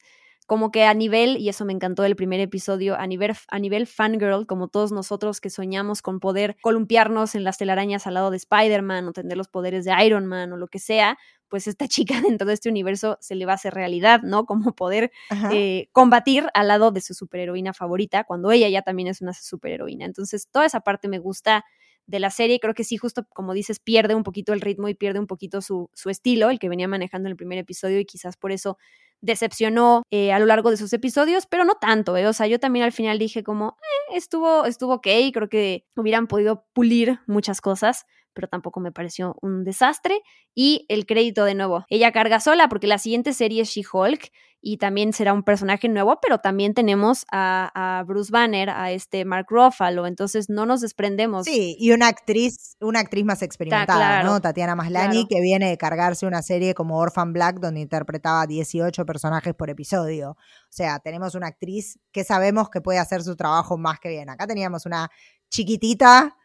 como 0.45 0.71
que 0.71 0.83
a 0.83 0.93
nivel, 0.93 1.37
y 1.37 1.49
eso 1.49 1.65
me 1.65 1.73
encantó 1.73 2.03
del 2.03 2.15
primer 2.15 2.39
episodio, 2.39 2.95
a 2.95 3.07
nivel, 3.07 3.33
a 3.47 3.59
nivel 3.59 3.87
fangirl, 3.87 4.45
como 4.45 4.67
todos 4.67 4.91
nosotros 4.91 5.41
que 5.41 5.49
soñamos 5.49 6.01
con 6.01 6.19
poder 6.19 6.55
columpiarnos 6.61 7.35
en 7.35 7.43
las 7.43 7.57
telarañas 7.57 8.05
al 8.05 8.13
lado 8.13 8.31
de 8.31 8.37
Spider-Man 8.37 9.07
o 9.07 9.13
tener 9.13 9.37
los 9.37 9.47
poderes 9.47 9.85
de 9.85 10.05
Iron 10.05 10.25
Man 10.25 10.53
o 10.53 10.57
lo 10.57 10.67
que 10.67 10.79
sea, 10.79 11.17
pues 11.49 11.67
esta 11.67 11.87
chica 11.87 12.21
dentro 12.21 12.47
de 12.47 12.53
este 12.53 12.69
universo 12.69 13.17
se 13.21 13.35
le 13.35 13.45
va 13.45 13.53
a 13.53 13.55
hacer 13.55 13.73
realidad, 13.73 14.21
¿no? 14.21 14.45
Como 14.45 14.73
poder 14.75 15.11
eh, 15.51 15.89
combatir 15.91 16.47
al 16.53 16.67
lado 16.67 16.91
de 16.91 17.01
su 17.01 17.13
superheroína 17.13 17.73
favorita, 17.73 18.23
cuando 18.23 18.51
ella 18.51 18.69
ya 18.69 18.81
también 18.81 19.07
es 19.07 19.21
una 19.21 19.33
superheroína. 19.33 20.05
Entonces, 20.05 20.47
toda 20.51 20.65
esa 20.65 20.81
parte 20.81 21.07
me 21.07 21.19
gusta 21.19 21.65
de 22.07 22.19
la 22.19 22.29
serie. 22.29 22.59
Creo 22.59 22.73
que 22.73 22.83
sí, 22.83 22.97
justo 22.97 23.25
como 23.33 23.53
dices, 23.53 23.79
pierde 23.79 24.15
un 24.15 24.23
poquito 24.23 24.53
el 24.53 24.61
ritmo 24.61 24.89
y 24.89 24.93
pierde 24.93 25.19
un 25.19 25.27
poquito 25.27 25.61
su, 25.61 25.89
su 25.93 26.09
estilo, 26.09 26.49
el 26.49 26.59
que 26.59 26.69
venía 26.69 26.87
manejando 26.87 27.27
en 27.27 27.31
el 27.31 27.37
primer 27.37 27.57
episodio, 27.57 27.99
y 27.99 28.05
quizás 28.05 28.37
por 28.37 28.51
eso 28.51 28.77
decepcionó 29.21 30.03
eh, 30.11 30.31
a 30.31 30.39
lo 30.39 30.45
largo 30.45 30.69
de 30.69 30.77
sus 30.77 30.93
episodios, 30.93 31.47
pero 31.47 31.63
no 31.65 31.75
tanto, 31.75 32.15
¿eh? 32.17 32.27
O 32.27 32.33
sea, 32.33 32.47
yo 32.47 32.59
también 32.59 32.85
al 32.85 32.91
final 32.91 33.17
dije 33.17 33.43
como, 33.43 33.77
eh, 33.81 34.17
estuvo, 34.17 34.65
estuvo 34.65 34.95
ok, 34.95 35.07
creo 35.33 35.49
que 35.49 35.85
hubieran 35.95 36.27
podido 36.27 36.65
pulir 36.73 37.19
muchas 37.25 37.59
cosas, 37.61 38.05
pero 38.35 38.47
tampoco 38.47 38.79
me 38.79 38.91
pareció 38.91 39.35
un 39.41 39.63
desastre. 39.63 40.21
Y 40.53 40.85
el 40.89 41.07
crédito 41.07 41.45
de 41.45 41.55
nuevo, 41.55 41.85
ella 41.89 42.11
carga 42.11 42.39
sola 42.39 42.69
porque 42.69 42.85
la 42.85 42.99
siguiente 42.99 43.33
serie 43.33 43.63
es 43.63 43.69
She-Hulk 43.69 44.31
y 44.67 44.77
también 44.77 45.13
será 45.13 45.31
un 45.31 45.43
personaje 45.43 45.87
nuevo, 45.87 46.17
pero 46.19 46.39
también 46.39 46.73
tenemos 46.73 47.27
a, 47.31 48.03
Bruce 48.07 48.31
Banner, 48.31 48.71
a 48.71 48.91
este 48.91 49.23
Mark 49.23 49.45
Ruffalo, 49.47 50.07
entonces 50.07 50.49
no 50.49 50.65
nos 50.65 50.81
desprendemos. 50.81 51.45
Sí, 51.45 51.77
y 51.79 51.91
una 51.91 52.07
actriz, 52.07 52.75
una 52.81 52.99
actriz 52.99 53.25
más 53.25 53.43
experimentada, 53.43 54.23
¿no? 54.23 54.41
Tatiana 54.41 54.73
Maslany, 54.73 55.27
que 55.27 55.39
viene 55.39 55.69
de 55.69 55.77
cargarse 55.77 56.25
una 56.25 56.41
serie 56.41 56.73
como 56.73 56.97
Orphan 56.97 57.31
Black, 57.31 57.59
donde 57.59 57.79
interpretaba 57.79 58.47
18 58.47 59.05
personajes 59.05 59.53
por 59.53 59.69
episodio. 59.69 60.31
O 60.31 60.37
sea, 60.71 60.97
tenemos 60.97 61.35
una 61.35 61.45
actriz 61.45 61.99
que 62.11 62.23
sabemos 62.23 62.71
que 62.71 62.81
puede 62.81 62.97
hacer 62.97 63.21
su 63.21 63.35
trabajo 63.35 63.77
más 63.77 63.99
que 63.99 64.09
bien. 64.09 64.31
Acá 64.31 64.47
teníamos 64.47 64.87
una 64.87 65.11
chiquitita 65.51 66.35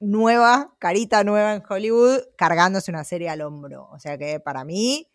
nueva, 0.00 0.74
carita 0.78 1.24
nueva 1.24 1.54
en 1.54 1.62
Hollywood, 1.68 2.20
cargándose 2.36 2.90
una 2.90 3.04
serie 3.04 3.28
al 3.30 3.42
hombro. 3.42 3.88
O 3.92 3.98
sea 3.98 4.18
que 4.18 4.40
para 4.40 4.64
mí 4.64 5.08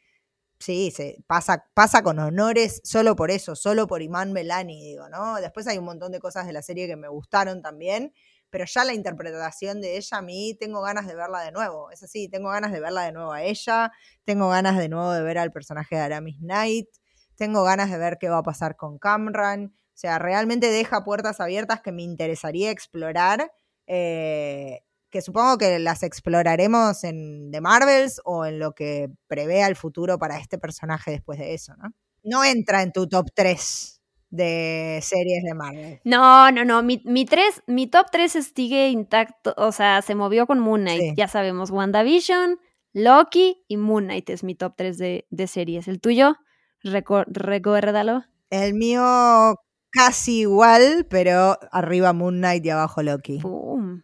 Sí, 0.59 0.91
se 0.91 1.17
pasa, 1.27 1.65
pasa 1.73 2.03
con 2.03 2.19
honores 2.19 2.79
solo 2.85 3.15
por 3.17 3.31
eso, 3.31 3.55
solo 3.55 3.85
por 3.85 4.01
Iman 4.01 4.31
Melani, 4.31 4.81
digo, 4.81 5.09
¿no? 5.09 5.35
Después 5.41 5.67
hay 5.67 5.77
un 5.77 5.83
montón 5.85 6.11
de 6.13 6.19
cosas 6.19 6.47
de 6.47 6.53
la 6.53 6.61
serie 6.61 6.87
que 6.87 6.95
me 6.95 7.09
gustaron 7.09 7.61
también, 7.61 8.13
pero 8.49 8.63
ya 8.65 8.85
la 8.85 8.93
interpretación 8.93 9.81
de 9.81 9.97
ella 9.97 10.17
a 10.19 10.21
mí 10.21 10.55
tengo 10.57 10.81
ganas 10.81 11.05
de 11.07 11.15
verla 11.15 11.41
de 11.41 11.51
nuevo. 11.51 11.91
Es 11.91 12.03
así, 12.03 12.29
tengo 12.29 12.49
ganas 12.49 12.71
de 12.71 12.79
verla 12.79 13.03
de 13.03 13.11
nuevo 13.11 13.33
a 13.33 13.43
ella, 13.43 13.91
tengo 14.23 14.47
ganas 14.49 14.77
de 14.77 14.87
nuevo 14.87 15.11
de 15.11 15.21
ver 15.23 15.37
al 15.37 15.51
personaje 15.51 15.95
de 15.95 16.01
Aramis 16.01 16.37
Knight, 16.39 16.87
tengo 17.35 17.63
ganas 17.63 17.91
de 17.91 17.97
ver 17.97 18.17
qué 18.17 18.29
va 18.29 18.37
a 18.37 18.43
pasar 18.43 18.75
con 18.77 18.97
Camran. 18.99 19.65
O 19.75 19.95
sea, 19.97 20.17
realmente 20.17 20.69
deja 20.71 21.03
puertas 21.03 21.39
abiertas 21.41 21.81
que 21.81 21.91
me 21.91 22.03
interesaría 22.03 22.71
explorar. 22.71 23.51
Eh, 23.95 24.81
que 25.11 25.21
supongo 25.21 25.59
que 25.59 25.77
las 25.77 26.01
exploraremos 26.01 27.03
en 27.03 27.51
The 27.51 27.61
Marvels 27.61 28.19
o 28.25 28.45
en 28.45 28.57
lo 28.57 28.73
que 28.73 29.11
prevea 29.27 29.67
el 29.67 29.75
futuro 29.75 30.17
para 30.17 30.39
este 30.39 30.57
personaje 30.57 31.11
después 31.11 31.37
de 31.37 31.53
eso, 31.53 31.75
¿no? 31.77 31.93
No 32.23 32.43
entra 32.43 32.81
en 32.81 32.91
tu 32.91 33.07
top 33.07 33.27
3 33.35 34.01
de 34.31 34.99
series 35.03 35.43
de 35.43 35.53
Marvel. 35.53 36.01
No, 36.05 36.51
no, 36.51 36.65
no. 36.65 36.81
Mi, 36.81 37.03
mi, 37.05 37.27
mi 37.67 37.85
top 37.85 38.07
3 38.11 38.31
sigue 38.55 38.89
intacto. 38.89 39.53
O 39.57 39.71
sea, 39.71 40.01
se 40.01 40.15
movió 40.15 40.47
con 40.47 40.57
Moon 40.57 40.81
Knight. 40.81 41.15
Ya 41.15 41.27
sabemos, 41.27 41.69
WandaVision, 41.69 42.57
Loki 42.93 43.63
y 43.67 43.77
Moon 43.77 44.05
Knight 44.05 44.31
es 44.31 44.43
mi 44.43 44.55
top 44.55 44.73
3 44.75 44.97
de, 44.97 45.27
de 45.29 45.45
series. 45.47 45.87
¿El 45.87 46.01
tuyo? 46.01 46.35
recuérdalo. 46.81 48.23
El 48.49 48.73
mío 48.73 49.55
casi 49.93 50.39
igual, 50.41 51.05
pero 51.09 51.57
arriba 51.71 52.11
Moon 52.13 52.37
Knight 52.37 52.65
y 52.65 52.69
abajo 52.71 53.03
Loki. 53.03 53.39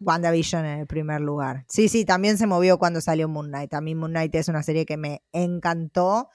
WandaVision 0.00 0.64
en 0.64 0.78
el 0.80 0.86
primer 0.86 1.20
lugar. 1.20 1.64
Sí, 1.68 1.88
sí, 1.88 2.04
también 2.04 2.38
se 2.38 2.46
movió 2.46 2.78
cuando 2.78 3.00
salió 3.00 3.28
Moon 3.28 3.48
Knight. 3.48 3.74
A 3.74 3.80
mí 3.80 3.94
Moon 3.94 4.12
Knight 4.12 4.34
es 4.36 4.48
una 4.48 4.62
serie 4.62 4.86
que 4.86 4.96
me 4.96 5.22
encantó. 5.32 6.28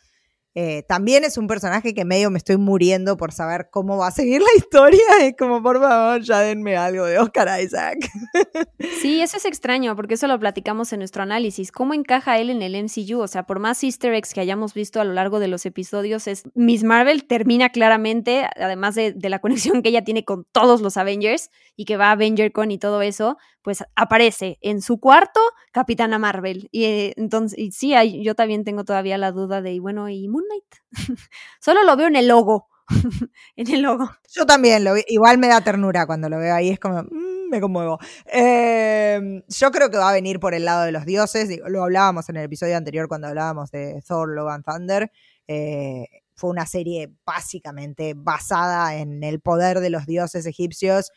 Eh, 0.57 0.83
también 0.87 1.25
es 1.25 1.37
un 1.37 1.47
personaje 1.47 1.93
que 1.93 2.05
medio 2.05 2.31
me 2.31 2.37
estoy 2.37 2.55
muriendo 2.55 3.17
por 3.17 3.33
saber 3.33 3.67
cómo 3.69 3.97
va 3.97 4.07
a 4.07 4.11
seguir 4.11 4.41
la 4.41 4.47
historia. 4.57 5.03
Es 5.21 5.35
como, 5.37 5.61
por 5.61 5.81
favor, 5.81 6.21
ya 6.21 6.39
denme 6.39 6.77
algo 6.77 7.05
de 7.05 7.19
Oscar 7.19 7.61
Isaac. 7.61 7.97
Sí, 9.01 9.21
eso 9.21 9.37
es 9.37 9.45
extraño, 9.45 9.95
porque 9.95 10.13
eso 10.13 10.27
lo 10.27 10.39
platicamos 10.39 10.91
en 10.93 10.99
nuestro 10.99 11.23
análisis. 11.23 11.71
¿Cómo 11.71 11.93
encaja 11.93 12.37
él 12.39 12.49
en 12.49 12.61
el 12.61 12.75
MCU? 12.75 13.19
O 13.19 13.27
sea, 13.27 13.43
por 13.43 13.59
más 13.59 13.83
easter 13.83 14.13
eggs 14.13 14.33
que 14.33 14.39
hayamos 14.39 14.73
visto 14.73 15.01
a 15.01 15.03
lo 15.03 15.13
largo 15.13 15.39
de 15.39 15.47
los 15.47 15.65
episodios, 15.65 16.27
es 16.27 16.43
Miss 16.53 16.83
Marvel 16.83 17.25
termina 17.25 17.69
claramente, 17.69 18.47
además 18.55 18.95
de, 18.95 19.13
la 19.21 19.39
conexión 19.41 19.81
que 19.81 19.89
ella 19.89 20.03
tiene 20.03 20.23
con 20.23 20.45
todos 20.51 20.81
los 20.81 20.97
Avengers 20.97 21.51
y 21.75 21.85
que 21.85 21.97
va 21.97 22.09
a 22.09 22.11
Avenger 22.11 22.51
con 22.51 22.71
y 22.71 22.77
todo 22.77 23.01
eso, 23.01 23.37
pues 23.65 23.83
aparece 23.95 24.59
en 24.61 24.79
su 24.79 24.99
cuarto 24.99 25.39
Capitana 25.71 26.19
Marvel. 26.19 26.69
Y 26.71 26.83
eh, 26.83 27.13
entonces, 27.17 27.57
y 27.57 27.71
sí, 27.71 27.95
yo 28.21 28.35
también 28.35 28.63
tengo 28.63 28.85
todavía 28.85 29.17
la 29.17 29.31
duda 29.31 29.63
de, 29.63 29.79
bueno, 29.79 30.07
¿y 30.07 30.27
Moon 30.27 30.43
Knight? 30.47 30.83
Solo 31.59 31.83
lo 31.83 31.97
veo 31.97 32.05
en 32.05 32.15
el 32.15 32.27
logo. 32.27 32.67
en 33.55 33.73
el 33.73 33.81
logo. 33.81 34.07
Yo 34.31 34.45
también, 34.45 34.83
lo, 34.83 34.93
igual 35.07 35.39
me 35.39 35.47
da 35.47 35.61
ternura 35.61 36.05
cuando 36.05 36.29
lo 36.29 36.37
veo 36.37 36.53
ahí, 36.53 36.69
es 36.69 36.79
como, 36.79 37.01
mm, 37.01 37.49
me 37.49 37.59
conmuevo. 37.59 37.97
Em, 38.27 39.41
yo 39.47 39.71
creo 39.71 39.89
que 39.89 39.97
va 39.97 40.11
a 40.11 40.13
venir 40.13 40.39
por 40.39 40.53
el 40.53 40.63
lado 40.63 40.83
de 40.83 40.91
los 40.91 41.03
dioses, 41.07 41.49
lo 41.67 41.83
hablábamos 41.83 42.29
en 42.29 42.35
el 42.35 42.43
episodio 42.43 42.77
anterior 42.77 43.07
cuando 43.07 43.29
hablábamos 43.29 43.71
de 43.71 43.99
Thor, 44.07 44.29
Love 44.29 44.51
and 44.51 44.63
Thunder. 44.63 45.11
Eh, 45.47 46.05
fue 46.35 46.51
una 46.51 46.67
serie 46.67 47.11
básicamente 47.25 48.13
basada 48.15 48.95
en 48.95 49.23
el 49.23 49.41
poder 49.41 49.79
de 49.79 49.89
los 49.89 50.05
dioses 50.05 50.45
egipcios 50.45 51.11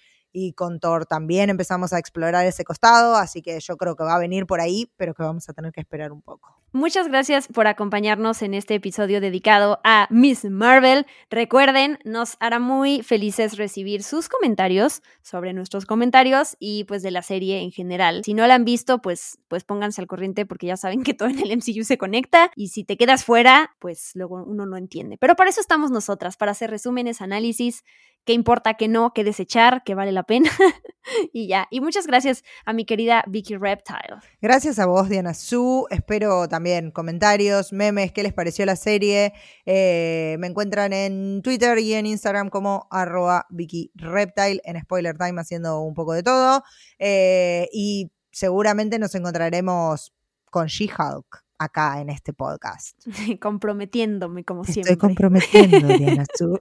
y 0.47 0.53
con 0.53 0.79
Thor 0.79 1.07
también 1.07 1.51
empezamos 1.51 1.93
a 1.93 1.99
explorar 1.99 2.47
ese 2.47 2.65
costado, 2.65 3.17
así 3.17 3.43
que 3.43 3.59
yo 3.61 3.77
creo 3.77 3.97
que 3.97 4.05
va 4.05 4.15
a 4.15 4.19
venir 4.19 4.47
por 4.47 4.61
ahí, 4.61 4.91
pero 4.97 5.15
que 5.15 5.23
vamos 5.23 5.49
a 5.49 5.53
tener 5.53 5.73
que 5.73 5.81
esperar 5.81 6.13
un 6.13 6.23
poco. 6.23 6.59
Muchas 6.73 7.09
gracias 7.09 7.49
por 7.49 7.67
acompañarnos 7.67 8.43
en 8.43 8.53
este 8.53 8.75
episodio 8.75 9.23
dedicado 9.23 9.81
a 9.85 10.07
Miss 10.11 10.45
Marvel. 10.45 11.07
Recuerden, 11.31 11.99
nos 12.05 12.37
hará 12.41 12.59
muy 12.59 13.03
felices 13.03 13.57
recibir 13.57 14.03
sus 14.03 14.29
comentarios 14.29 15.03
sobre 15.23 15.55
nuestros 15.55 15.87
comentarios 15.87 16.57
y 16.61 16.85
pues 16.85 17.03
de 17.03 17.11
la 17.11 17.23
serie 17.23 17.63
en 17.63 17.71
general. 17.73 18.23
Si 18.23 18.35
no 18.35 18.47
la 18.47 18.55
han 18.55 18.67
visto, 18.67 19.01
pues, 19.01 19.39
pues 19.49 19.65
pónganse 19.65 20.03
al 20.03 20.07
corriente 20.07 20.45
porque 20.45 20.67
ya 20.67 20.77
saben 20.77 21.03
que 21.03 21.15
todo 21.15 21.31
en 21.31 21.39
el 21.39 21.57
MCU 21.57 21.85
se 21.85 21.97
conecta 21.97 22.51
y 22.55 22.69
si 22.69 22.85
te 22.85 22.99
quedas 22.99 23.25
fuera, 23.25 23.75
pues 23.79 24.11
luego 24.15 24.45
uno 24.45 24.67
no 24.67 24.77
entiende. 24.77 25.17
Pero 25.17 25.37
para 25.37 25.49
eso 25.49 25.63
estamos 25.63 25.91
nosotras, 25.91 26.37
para 26.37 26.53
hacer 26.53 26.69
resúmenes, 26.71 27.23
análisis, 27.23 27.83
qué 28.29 28.35
importa, 28.35 28.75
qué 28.75 28.89
no, 28.89 29.15
qué 29.15 29.25
desechar, 29.25 29.83
qué 29.87 29.95
vale 29.95 30.13
la 30.13 30.23
pena 30.23 30.51
y 31.33 31.49
ya. 31.49 31.67
Y 31.71 31.81
muchas 31.81 32.07
gracias 32.07 32.45
a 32.67 32.75
mi 32.75 32.85
querida 32.85 33.25
Vicky 33.27 33.57
Reptile. 33.57 34.19
Gracias 34.43 34.79
a 34.79 34.85
vos, 34.85 35.09
Diana 35.09 35.33
Su. 35.33 35.87
Espero 35.89 36.47
también 36.47 36.91
comentarios, 36.91 37.73
memes, 37.73 38.13
qué 38.13 38.23
les 38.23 38.35
pareció 38.35 38.67
la 38.67 38.77
serie. 38.77 39.33
Eh, 39.65 40.37
me 40.41 40.47
encuentran 40.47 40.93
en 40.93 41.41
Twitter 41.41 41.79
y 41.79 41.95
en 41.95 42.05
Instagram 42.05 42.51
como 42.51 42.87
arroba 42.91 43.47
Vicky 43.49 43.93
Reptile, 43.95 44.61
en 44.63 44.79
Spoiler 44.79 45.17
Time 45.17 45.41
haciendo 45.41 45.81
un 45.81 45.95
poco 45.95 46.13
de 46.13 46.23
todo. 46.23 46.63
Eh, 46.99 47.71
y 47.73 48.13
seguramente 48.31 48.99
nos 48.99 49.15
encontraremos 49.15 50.13
con 50.51 50.67
She-Hulk 50.67 51.48
acá 51.59 52.01
en 52.01 52.11
este 52.11 52.33
podcast. 52.33 52.97
Comprometiéndome, 53.41 54.45
como 54.45 54.65
siempre. 54.65 54.93
Estoy 54.93 54.97
comprometiendo, 54.97 55.89
Diana 55.89 56.25
Su. 56.35 56.61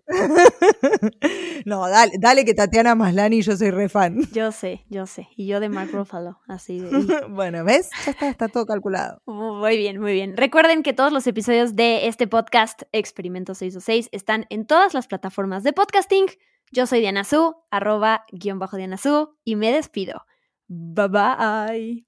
no, 1.66 1.88
dale, 1.88 2.14
dale 2.20 2.46
que 2.46 2.54
Tatiana 2.54 2.96
Maslani, 2.96 3.42
yo 3.42 3.56
soy 3.56 3.72
re 3.72 3.90
fan. 3.90 4.22
Yo 4.32 4.52
sé, 4.52 4.86
yo 4.90 5.06
sé. 5.06 5.30
Y 5.36 5.48
yo 5.48 5.60
de 5.60 5.70
Mark 5.70 5.92
Ruffalo, 5.92 6.40
así 6.48 6.80
de... 6.80 7.26
bueno, 7.30 7.64
¿ves? 7.64 7.90
Ya 8.06 8.12
está, 8.12 8.30
está 8.30 8.48
todo 8.48 8.66
calculado. 8.66 9.22
Muy 9.26 9.78
bien, 9.78 10.00
muy 10.00 10.14
bien. 10.14 10.36
Recuerden 10.36 10.84
que 10.84 10.94
todos 10.94 11.12
los 11.12 11.28
episodios 11.28 11.76
de 11.76 12.08
este 12.08 12.28
podcast, 12.28 12.84
Experimento 12.92 13.54
606, 13.54 14.10
están 14.12 14.46
en 14.50 14.66
todas 14.66 14.94
las 14.94 15.08
plataformas 15.08 15.64
de 15.64 15.74
podcasting. 15.74 16.26
Yo 16.72 16.86
soy 16.86 17.00
Diana 17.00 17.24
Su, 17.24 17.56
arroba 17.72 18.26
guion 18.32 18.60
bajo 18.60 18.78
Diana 18.78 18.98
Su, 18.98 19.38
y 19.44 19.56
me 19.56 19.72
despido. 19.72 20.26
Bye 20.68 21.08
bye. 21.08 22.08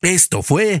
Esto 0.00 0.42
fue... 0.42 0.80